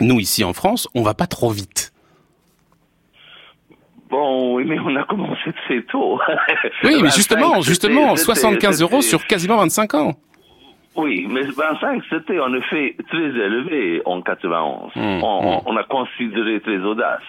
[0.00, 1.92] nous ici en France, on va pas trop vite?
[4.10, 6.18] Bon, oui, mais on a commencé très tôt.
[6.84, 10.14] oui, mais justement, justement, 75 euros sur quasiment 25 ans.
[10.96, 14.90] Oui, mais 25, c'était en effet très élevé en 91.
[14.96, 15.62] Mmh, on, mmh.
[15.64, 17.22] on, a considéré très audace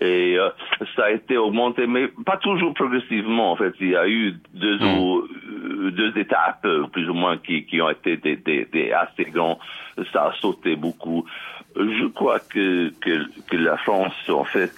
[0.00, 0.48] et euh,
[0.96, 3.52] ça a été augmenté, mais pas toujours progressivement.
[3.52, 4.98] En fait, il y a eu deux, mm.
[4.98, 8.92] ou, euh, deux étapes euh, plus ou moins qui, qui ont été des, des, des
[8.92, 9.58] assez grands.
[10.12, 11.26] Ça a sauté beaucoup.
[11.76, 14.72] Je crois que, que, que la France, en fait,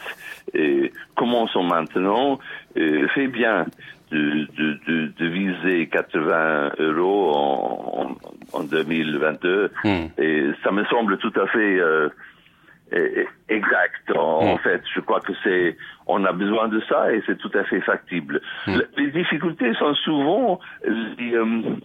[0.57, 2.39] euh, commençons maintenant,
[2.77, 3.67] euh, fait bien
[4.11, 8.17] de, de, de, de, viser 80 euros en,
[8.53, 9.71] en, en 2022.
[9.85, 9.89] Mm.
[10.19, 12.09] Et ça me semble tout à fait euh,
[13.49, 14.17] exact.
[14.17, 14.59] En, mm.
[14.59, 15.77] fait, je crois que c'est,
[16.07, 18.41] on a besoin de ça et c'est tout à fait factible.
[18.67, 18.79] Mm.
[18.97, 21.77] Les difficultés sont souvent euh,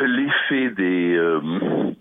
[0.00, 1.92] l'effet des euh,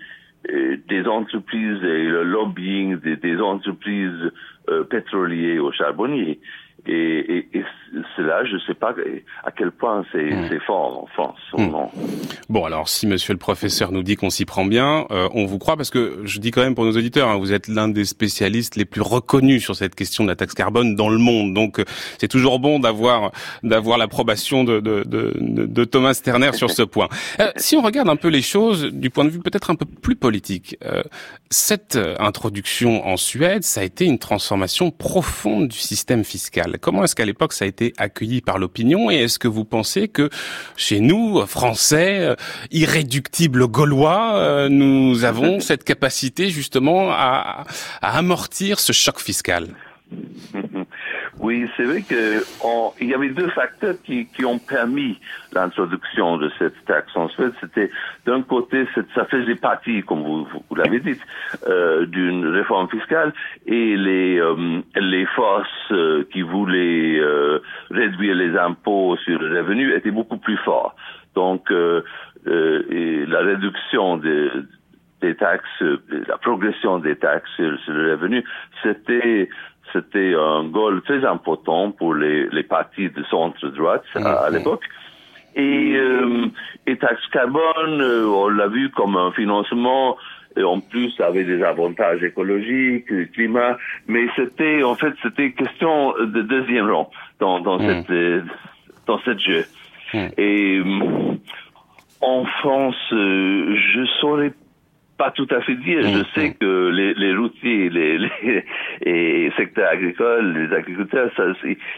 [0.87, 4.31] des entreprises et le lobbying des, des entreprises
[4.69, 6.39] euh, pétrolières ou charbonniers.
[6.87, 7.65] Et, et, et
[8.15, 8.93] cela, je ne sais pas
[9.43, 10.59] à quel point c'est mmh.
[10.65, 11.39] fort en France.
[11.57, 11.75] Mmh.
[12.49, 15.57] Bon, alors si Monsieur le professeur nous dit qu'on s'y prend bien, euh, on vous
[15.57, 18.05] croit parce que je dis quand même pour nos auditeurs, hein, vous êtes l'un des
[18.05, 21.53] spécialistes les plus reconnus sur cette question de la taxe carbone dans le monde.
[21.53, 21.85] Donc euh,
[22.19, 23.31] c'est toujours bon d'avoir
[23.63, 27.09] d'avoir l'approbation de, de, de, de, Thomas Sterner sur ce point.
[27.39, 29.85] Euh, si on regarde un peu les choses du point de vue peut-être un peu
[29.85, 31.03] plus politique, euh,
[31.49, 36.77] cette introduction en Suède, ça a été une transformation profonde du système fiscal.
[36.79, 39.11] Comment est-ce qu'à l'époque ça a été accueilli par l'opinion.
[39.11, 40.29] Et est-ce que vous pensez que
[40.75, 42.35] chez nous, Français, euh,
[42.71, 47.65] irréductibles Gaulois, euh, nous avons cette capacité justement à,
[48.01, 49.67] à amortir ce choc fiscal?
[51.39, 55.19] Oui, c'est vrai qu'il y avait deux facteurs qui, qui ont permis
[55.51, 57.27] l'introduction de cette taxe en.
[57.59, 57.91] C'était
[58.25, 61.19] d'un côté, ça faisait partie, comme vous, vous l'avez dit,
[61.67, 63.33] euh, d'une réforme fiscale
[63.65, 67.59] et les, euh, les forces euh, qui voulaient euh,
[67.91, 70.95] réduire les impôts sur le revenu étaient beaucoup plus forts.
[71.35, 72.01] Donc, euh,
[72.45, 74.49] la réduction des,
[75.37, 75.83] taxes,
[76.27, 78.43] la progression des taxes sur le revenu,
[78.83, 79.49] c'était
[79.95, 84.83] c'était un goal très important pour les, les partis de centre-droite à, l'époque.
[85.55, 86.47] Et, euh,
[86.85, 90.17] et taxe carbone, euh, on l'a vu comme un financement
[90.57, 93.77] et en plus avec des avantages écologiques, climat,
[94.07, 97.87] mais c'était en fait c'était question de deuxième rang dans dans mhm.
[97.87, 98.41] cette euh,
[99.05, 99.65] dans cette jeu.
[100.13, 100.29] Mhm.
[100.37, 100.81] Et
[102.21, 104.51] en France, je saurais
[105.17, 106.01] pas tout à fait dire.
[106.01, 108.63] Je mm, sais que les, les routiers, les, les
[109.05, 111.43] et secteurs agricoles, les agriculteurs, ça,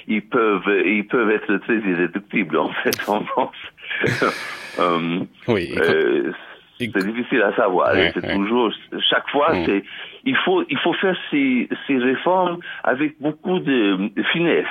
[0.07, 3.55] ils peuvent, ils peuvent être très irréductibles en fait en France.
[4.79, 5.73] euh, oui.
[5.77, 6.31] Euh,
[6.79, 7.93] c'est difficile à savoir.
[8.13, 8.71] c'est toujours
[9.09, 9.65] chaque fois, mm.
[9.65, 9.83] c'est
[10.25, 14.65] il faut il faut faire ces, ces réformes avec beaucoup de finesse.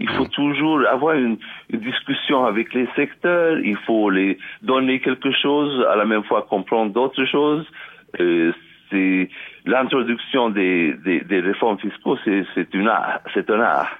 [0.00, 1.38] Il faut toujours avoir une,
[1.70, 3.58] une, discussion avec les secteurs.
[3.58, 7.66] Il faut les donner quelque chose à la même fois comprendre d'autres choses.
[8.20, 8.52] Euh,
[8.90, 9.28] c'est
[9.66, 13.98] l'introduction des, des, des, réformes fiscaux, c'est une art, c'est un art.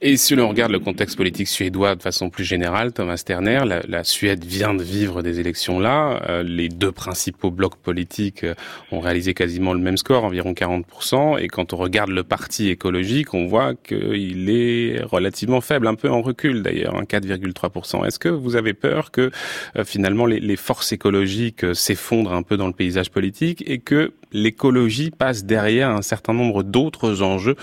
[0.00, 4.04] Et si l'on regarde le contexte politique suédois de façon plus générale, Thomas Sterner, la,
[4.04, 6.22] Suède vient de vivre des élections là.
[6.28, 8.54] Euh, les deux principaux blocs politiques euh,
[8.92, 11.40] ont réalisé quasiment le même score, environ 40%.
[11.40, 16.08] Et quand on regarde le parti écologique, on voit qu'il est relativement faible, un peu
[16.08, 18.06] en recul d'ailleurs, 4,3%.
[18.06, 19.32] Est-ce que vous avez peur que
[19.76, 24.12] euh, finalement les, les, forces écologiques s'effondrent un peu dans le paysage politique et que
[24.32, 27.56] l'écologie passe derrière un certain nombre d'autres enjeux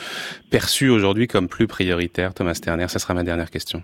[0.52, 2.34] perçus aujourd'hui comme plus prioritaires.
[2.34, 3.84] Thomas Sterner, ça sera ma dernière question.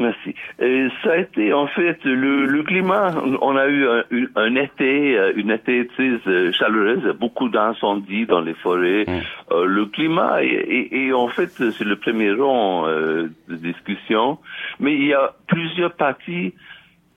[0.00, 0.34] Merci.
[0.58, 3.14] Et ça a été en fait le, le climat.
[3.42, 4.02] On a eu un,
[4.34, 9.04] un été, euh, une été très euh, chaleureuse, beaucoup d'incendies dans les forêts.
[9.06, 9.20] Mm.
[9.52, 14.38] Euh, le climat et, en fait c'est le premier rang euh, de discussion.
[14.78, 16.54] Mais il y a plusieurs partis.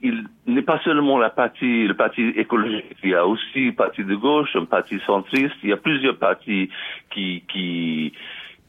[0.04, 2.84] Il n'est pas seulement la partie, le parti écologique.
[3.02, 5.56] Il y a aussi le parti de gauche, un parti centriste.
[5.62, 6.68] Il y a plusieurs partis
[7.10, 8.12] qui qui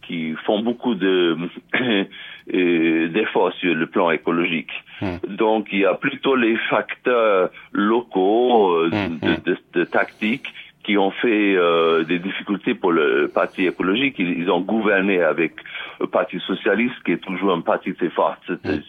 [0.07, 1.38] qui font beaucoup de
[2.53, 4.71] euh, d'efforts sur le plan écologique.
[5.01, 5.17] Hmm.
[5.27, 9.38] Donc il y a plutôt les facteurs locaux euh, hmm, de, hmm.
[9.45, 10.47] de, de, tactique
[10.86, 14.15] qui ont fait euh, des difficultés pour le parti écologique.
[14.19, 15.53] Ils, ont gouverné avec
[15.99, 18.36] le parti socialiste, qui est toujours un parti très fort.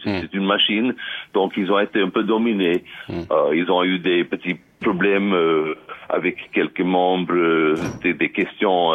[0.03, 0.93] C'est une machine.
[1.33, 2.83] Donc ils ont été un peu dominés.
[3.09, 5.75] Euh, ils ont eu des petits problèmes euh,
[6.09, 8.93] avec quelques membres, des, des questions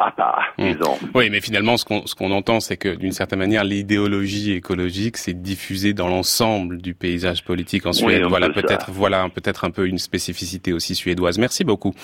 [0.00, 0.72] à part, mmh.
[0.72, 0.98] disons.
[1.14, 5.18] Oui, mais finalement, ce qu'on ce qu'on entend, c'est que d'une certaine manière, l'idéologie écologique
[5.18, 8.22] s'est diffusée dans l'ensemble du paysage politique en Suède.
[8.24, 11.38] voilà, peut-être, voilà, peut-être un peu une spécificité aussi suédoise.
[11.38, 11.94] Merci beaucoup,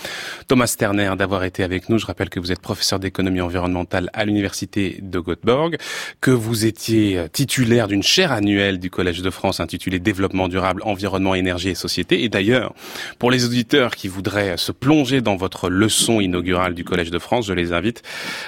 [0.47, 1.99] Thomas Sterner, d'avoir été avec nous.
[1.99, 5.78] Je rappelle que vous êtes professeur d'économie environnementale à l'université de Göteborg,
[6.20, 11.34] que vous étiez titulaire d'une chaire annuelle du Collège de France intitulée Développement durable, environnement,
[11.34, 12.24] énergie et société.
[12.24, 12.74] Et d'ailleurs,
[13.18, 17.47] pour les auditeurs qui voudraient se plonger dans votre leçon inaugurale du Collège de France,
[17.47, 17.86] je les invite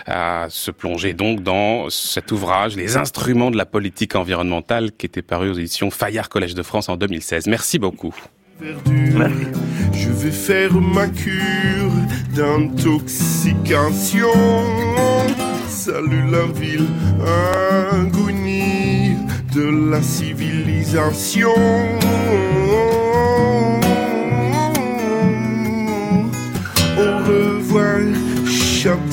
[0.07, 5.23] à se plonger donc dans cet ouvrage, Les instruments de la politique environnementale, qui était
[5.23, 7.47] paru aux éditions Fayard Collège de France en 2016.
[7.47, 8.15] Merci beaucoup.
[8.61, 11.93] Je vais faire ma cure
[12.35, 14.29] d'intoxication.
[15.69, 16.89] Salut la ville,
[19.55, 21.55] de la civilisation.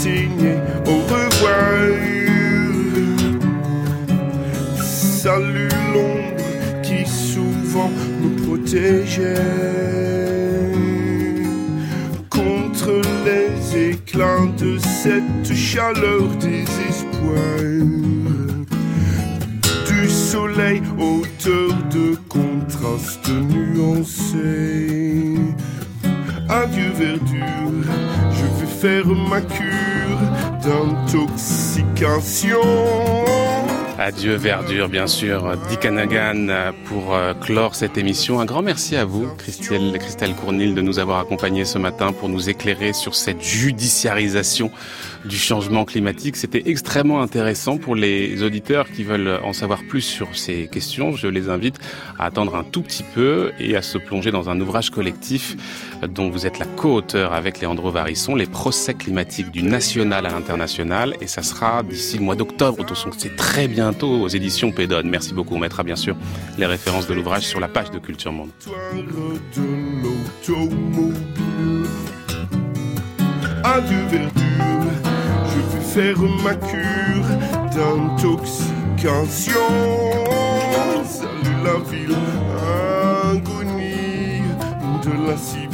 [0.05, 1.97] Au revoir.
[4.77, 6.43] Salut l'ombre
[6.83, 7.89] qui souvent
[8.21, 9.33] nous protégeait
[12.29, 17.63] contre les éclats de cette chaleur désespoir.
[19.87, 25.35] Du soleil, hauteur de contraste nuancé.
[26.47, 28.04] Adieu verdure
[33.97, 35.57] Adieu verdure, bien sûr.
[35.69, 38.39] Dick Hanagan pour euh, clore cette émission.
[38.39, 42.29] Un grand merci à vous, Christelle, Christelle Cournil, de nous avoir accompagnés ce matin pour
[42.29, 44.69] nous éclairer sur cette judiciarisation
[45.23, 46.35] du changement climatique.
[46.35, 51.13] C'était extrêmement intéressant pour les auditeurs qui veulent en savoir plus sur ces questions.
[51.13, 51.79] Je les invite
[52.19, 55.55] à attendre un tout petit peu et à se plonger dans un ouvrage collectif
[56.07, 61.15] dont vous êtes la co-auteur avec Léandro Varisson, les procès climatiques du national à l'international.
[61.21, 62.85] Et ça sera d'ici le mois d'octobre,
[63.17, 65.09] c'est très bientôt aux éditions Pédone.
[65.09, 65.55] Merci beaucoup.
[65.55, 66.15] On mettra bien sûr
[66.57, 68.49] les références de l'ouvrage sur la page de Culture Monde.
[68.59, 69.05] Salut
[81.63, 82.15] la ville,
[85.03, 85.64] de la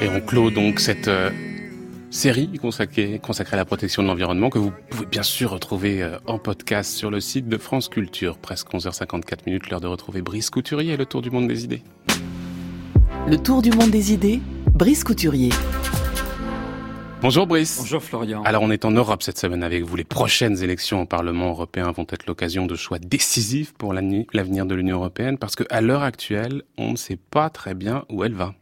[0.00, 1.30] Et on clôt donc cette euh,
[2.10, 6.16] série consacrée, consacrée à la protection de l'environnement que vous pouvez bien sûr retrouver euh,
[6.26, 8.38] en podcast sur le site de France Culture.
[8.38, 11.82] Presque 11h54 minutes, l'heure de retrouver Brice Couturier et le Tour du monde des idées.
[13.26, 14.40] Le Tour du monde des idées,
[14.72, 15.50] Brice Couturier.
[17.20, 17.78] Bonjour Brice.
[17.80, 18.42] Bonjour Florian.
[18.44, 19.96] Alors on est en Europe cette semaine avec vous.
[19.96, 24.74] Les prochaines élections au Parlement européen vont être l'occasion de choix décisifs pour l'avenir de
[24.76, 28.54] l'Union européenne parce qu'à l'heure actuelle, on ne sait pas très bien où elle va.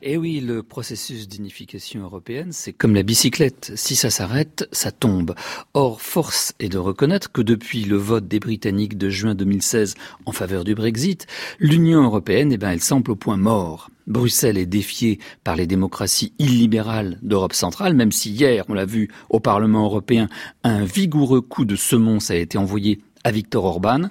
[0.00, 3.72] Eh oui, le processus d'unification européenne, c'est comme la bicyclette.
[3.74, 5.34] Si ça s'arrête, ça tombe.
[5.74, 10.32] Or, force est de reconnaître que depuis le vote des Britanniques de juin 2016 en
[10.32, 11.26] faveur du Brexit,
[11.58, 13.90] l'Union européenne, eh ben, elle semble au point mort.
[14.08, 19.08] Bruxelles est défiée par les démocraties illibérales d'Europe centrale, même si hier, on l'a vu
[19.30, 20.28] au Parlement européen,
[20.64, 24.10] un vigoureux coup de semonce a été envoyé à Viktor Orban.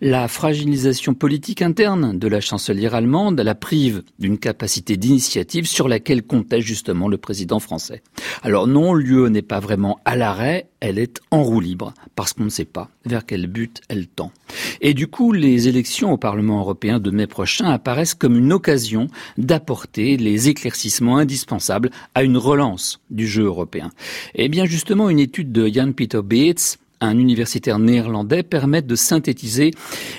[0.00, 6.22] La fragilisation politique interne de la chancelière allemande la prive d'une capacité d'initiative sur laquelle
[6.22, 8.02] comptait justement le président français.
[8.42, 12.44] Alors non, l'UE n'est pas vraiment à l'arrêt, elle est en roue libre, parce qu'on
[12.44, 14.32] ne sait pas vers quel but elle tend.
[14.80, 19.06] Et du coup, les élections au Parlement européen de mai prochain apparaissent comme une occasion
[19.38, 23.90] d'apporter les éclaircissements indispensables à une relance du jeu européen.
[24.34, 28.96] Et eh bien justement, une étude de Jan Peter Beetz un universitaire néerlandais, permettent de
[28.96, 29.72] synthétiser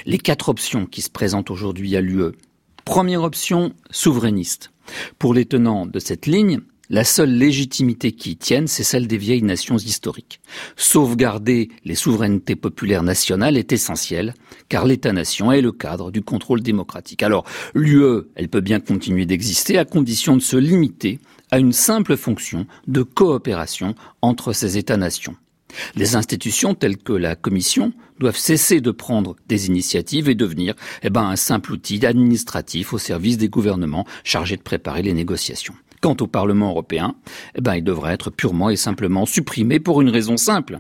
[0.06, 2.34] les quatre options qui se présentent aujourd'hui à l'UE.
[2.86, 4.72] Première option, souverainiste.
[5.18, 6.60] Pour les tenants de cette ligne,
[6.90, 10.42] la seule légitimité qui y tienne, c'est celle des vieilles nations historiques.
[10.76, 14.34] Sauvegarder les souverainetés populaires nationales est essentiel,
[14.68, 17.24] car l'État-nation est le cadre du contrôle démocratique.
[17.24, 21.20] Alors, l'UE, elle peut bien continuer d'exister à condition de se limiter
[21.52, 25.36] à une simple fonction de coopération entre ces États-nations.
[25.96, 31.10] Les institutions telles que la Commission doivent cesser de prendre des initiatives et devenir eh
[31.10, 35.74] ben, un simple outil administratif au service des gouvernements chargés de préparer les négociations.
[36.02, 37.16] Quant au Parlement européen,
[37.56, 40.80] eh ben, il devrait être purement et simplement supprimé pour une raison simple.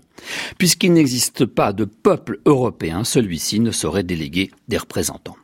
[0.57, 5.37] Puisqu'il n'existe pas de peuple européen, celui-ci ne saurait déléguer des représentants.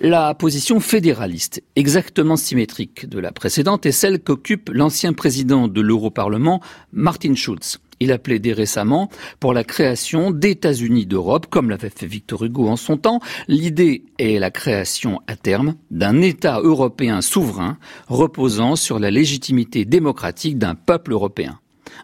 [0.00, 6.60] La position fédéraliste, exactement symétrique de la précédente, est celle qu'occupe l'ancien président de l'Europarlement,
[6.92, 7.78] Martin Schulz.
[8.00, 9.08] Il a plaidé récemment
[9.40, 13.20] pour la création d'États-Unis d'Europe, comme l'avait fait Victor Hugo en son temps.
[13.48, 17.78] L'idée est la création à terme d'un État européen souverain
[18.08, 21.58] reposant sur la légitimité démocratique d'un peuple européen.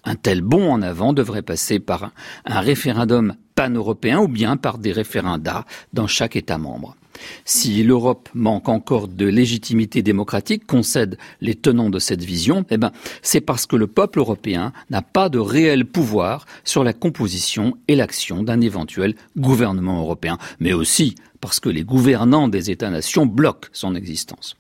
[0.05, 2.12] Un tel bond en avant devrait passer par
[2.47, 6.97] un référendum pan-européen ou bien par des référendats dans chaque État membre.
[7.45, 12.93] Si l'Europe manque encore de légitimité démocratique, concèdent les tenants de cette vision, eh ben,
[13.23, 17.97] c'est parce que le peuple européen n'a pas de réel pouvoir sur la composition et
[17.97, 23.95] l'action d'un éventuel gouvernement européen, mais aussi parce que les gouvernants des États-nations bloquent son
[23.95, 24.57] existence.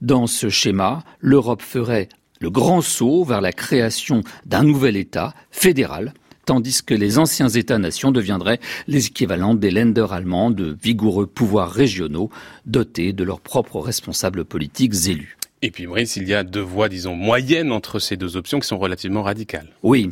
[0.00, 2.08] Dans ce schéma, l'Europe ferait
[2.40, 6.12] le grand saut vers la création d'un nouvel État fédéral
[6.46, 12.30] tandis que les anciens États-nations deviendraient les équivalents des Länder allemands de vigoureux pouvoirs régionaux
[12.64, 15.36] dotés de leurs propres responsables politiques élus.
[15.62, 18.68] Et puis Brice, il y a deux voies, disons, moyennes entre ces deux options qui
[18.68, 19.68] sont relativement radicales.
[19.82, 20.10] Oui.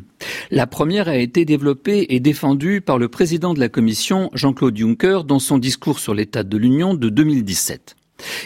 [0.51, 5.21] La première a été développée et défendue par le président de la Commission, Jean-Claude Juncker,
[5.25, 7.95] dans son discours sur l'état de l'Union de 2017.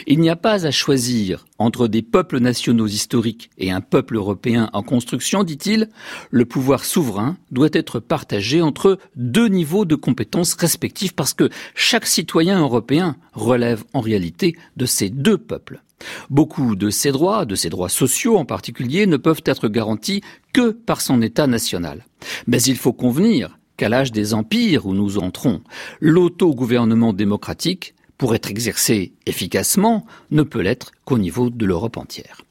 [0.07, 4.69] Il n'y a pas à choisir entre des peuples nationaux historiques et un peuple européen
[4.73, 5.89] en construction, dit-il,
[6.31, 12.07] le pouvoir souverain doit être partagé entre deux niveaux de compétences respectifs parce que chaque
[12.07, 15.81] citoyen européen relève en réalité de ces deux peuples.
[16.29, 20.21] Beaucoup de ces droits, de ces droits sociaux en particulier, ne peuvent être garantis
[20.53, 22.05] que par son État national.
[22.47, 25.61] Mais il faut convenir qu'à l'âge des empires où nous entrons,
[25.99, 32.41] l'autogouvernement démocratique pour être exercé efficacement, ne peut l'être qu'au niveau de l'Europe entière.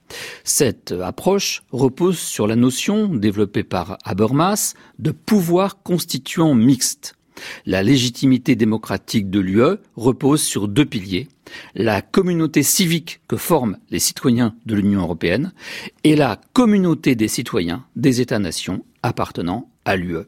[0.43, 7.15] Cette approche repose sur la notion, développée par Habermas, de pouvoir constituant mixte.
[7.67, 11.29] La légitimité démocratique de l'UE repose sur deux piliers,
[11.75, 15.53] la communauté civique que forment les citoyens de l'Union européenne
[16.03, 20.27] et la communauté des citoyens des États-nations appartenant à l'UE.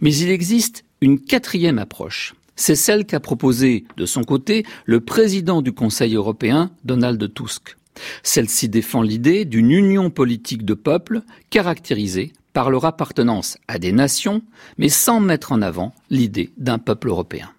[0.00, 5.62] Mais il existe une quatrième approche, c'est celle qu'a proposée de son côté le président
[5.62, 7.76] du Conseil européen, Donald Tusk.
[8.22, 14.42] Celle-ci défend l'idée d'une union politique de peuples caractérisée par leur appartenance à des nations,
[14.78, 17.50] mais sans mettre en avant l'idée d'un peuple européen.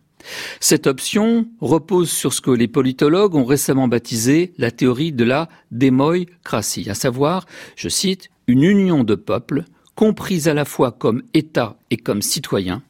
[0.59, 5.49] Cette option repose sur ce que les politologues ont récemment baptisé la théorie de la
[5.71, 9.65] démocratie, à savoir, je cite, une union de peuples
[9.95, 12.81] compris à la fois comme État et comme citoyens,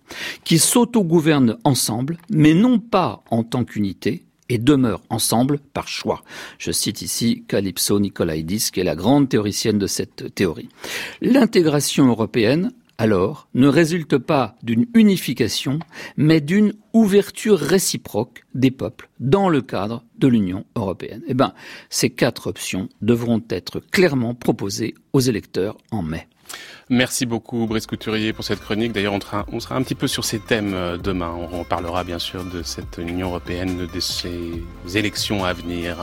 [0.43, 6.22] qui s'autogouvernent ensemble, mais non pas en tant qu'unité, et demeurent ensemble par choix.
[6.60, 10.70] Je cite ici Calypso Nicolaïdis, qui est la grande théoricienne de cette théorie.
[11.22, 15.80] L'intégration européenne, alors, ne résulte pas d'une unification,
[16.16, 21.24] mais d'une ouverture réciproque des peuples dans le cadre de l'Union européenne.
[21.28, 21.54] Eh bien,
[21.89, 26.28] ces quatre options devront être clairement proposées aux électeurs en mai.
[26.93, 28.91] Merci beaucoup Brice Couturier pour cette chronique.
[28.91, 29.15] D'ailleurs,
[29.51, 31.33] on sera, un petit peu sur ces thèmes euh, demain.
[31.51, 34.61] On, parlera bien sûr de cette Union européenne, de ces
[34.93, 35.97] élections à venir.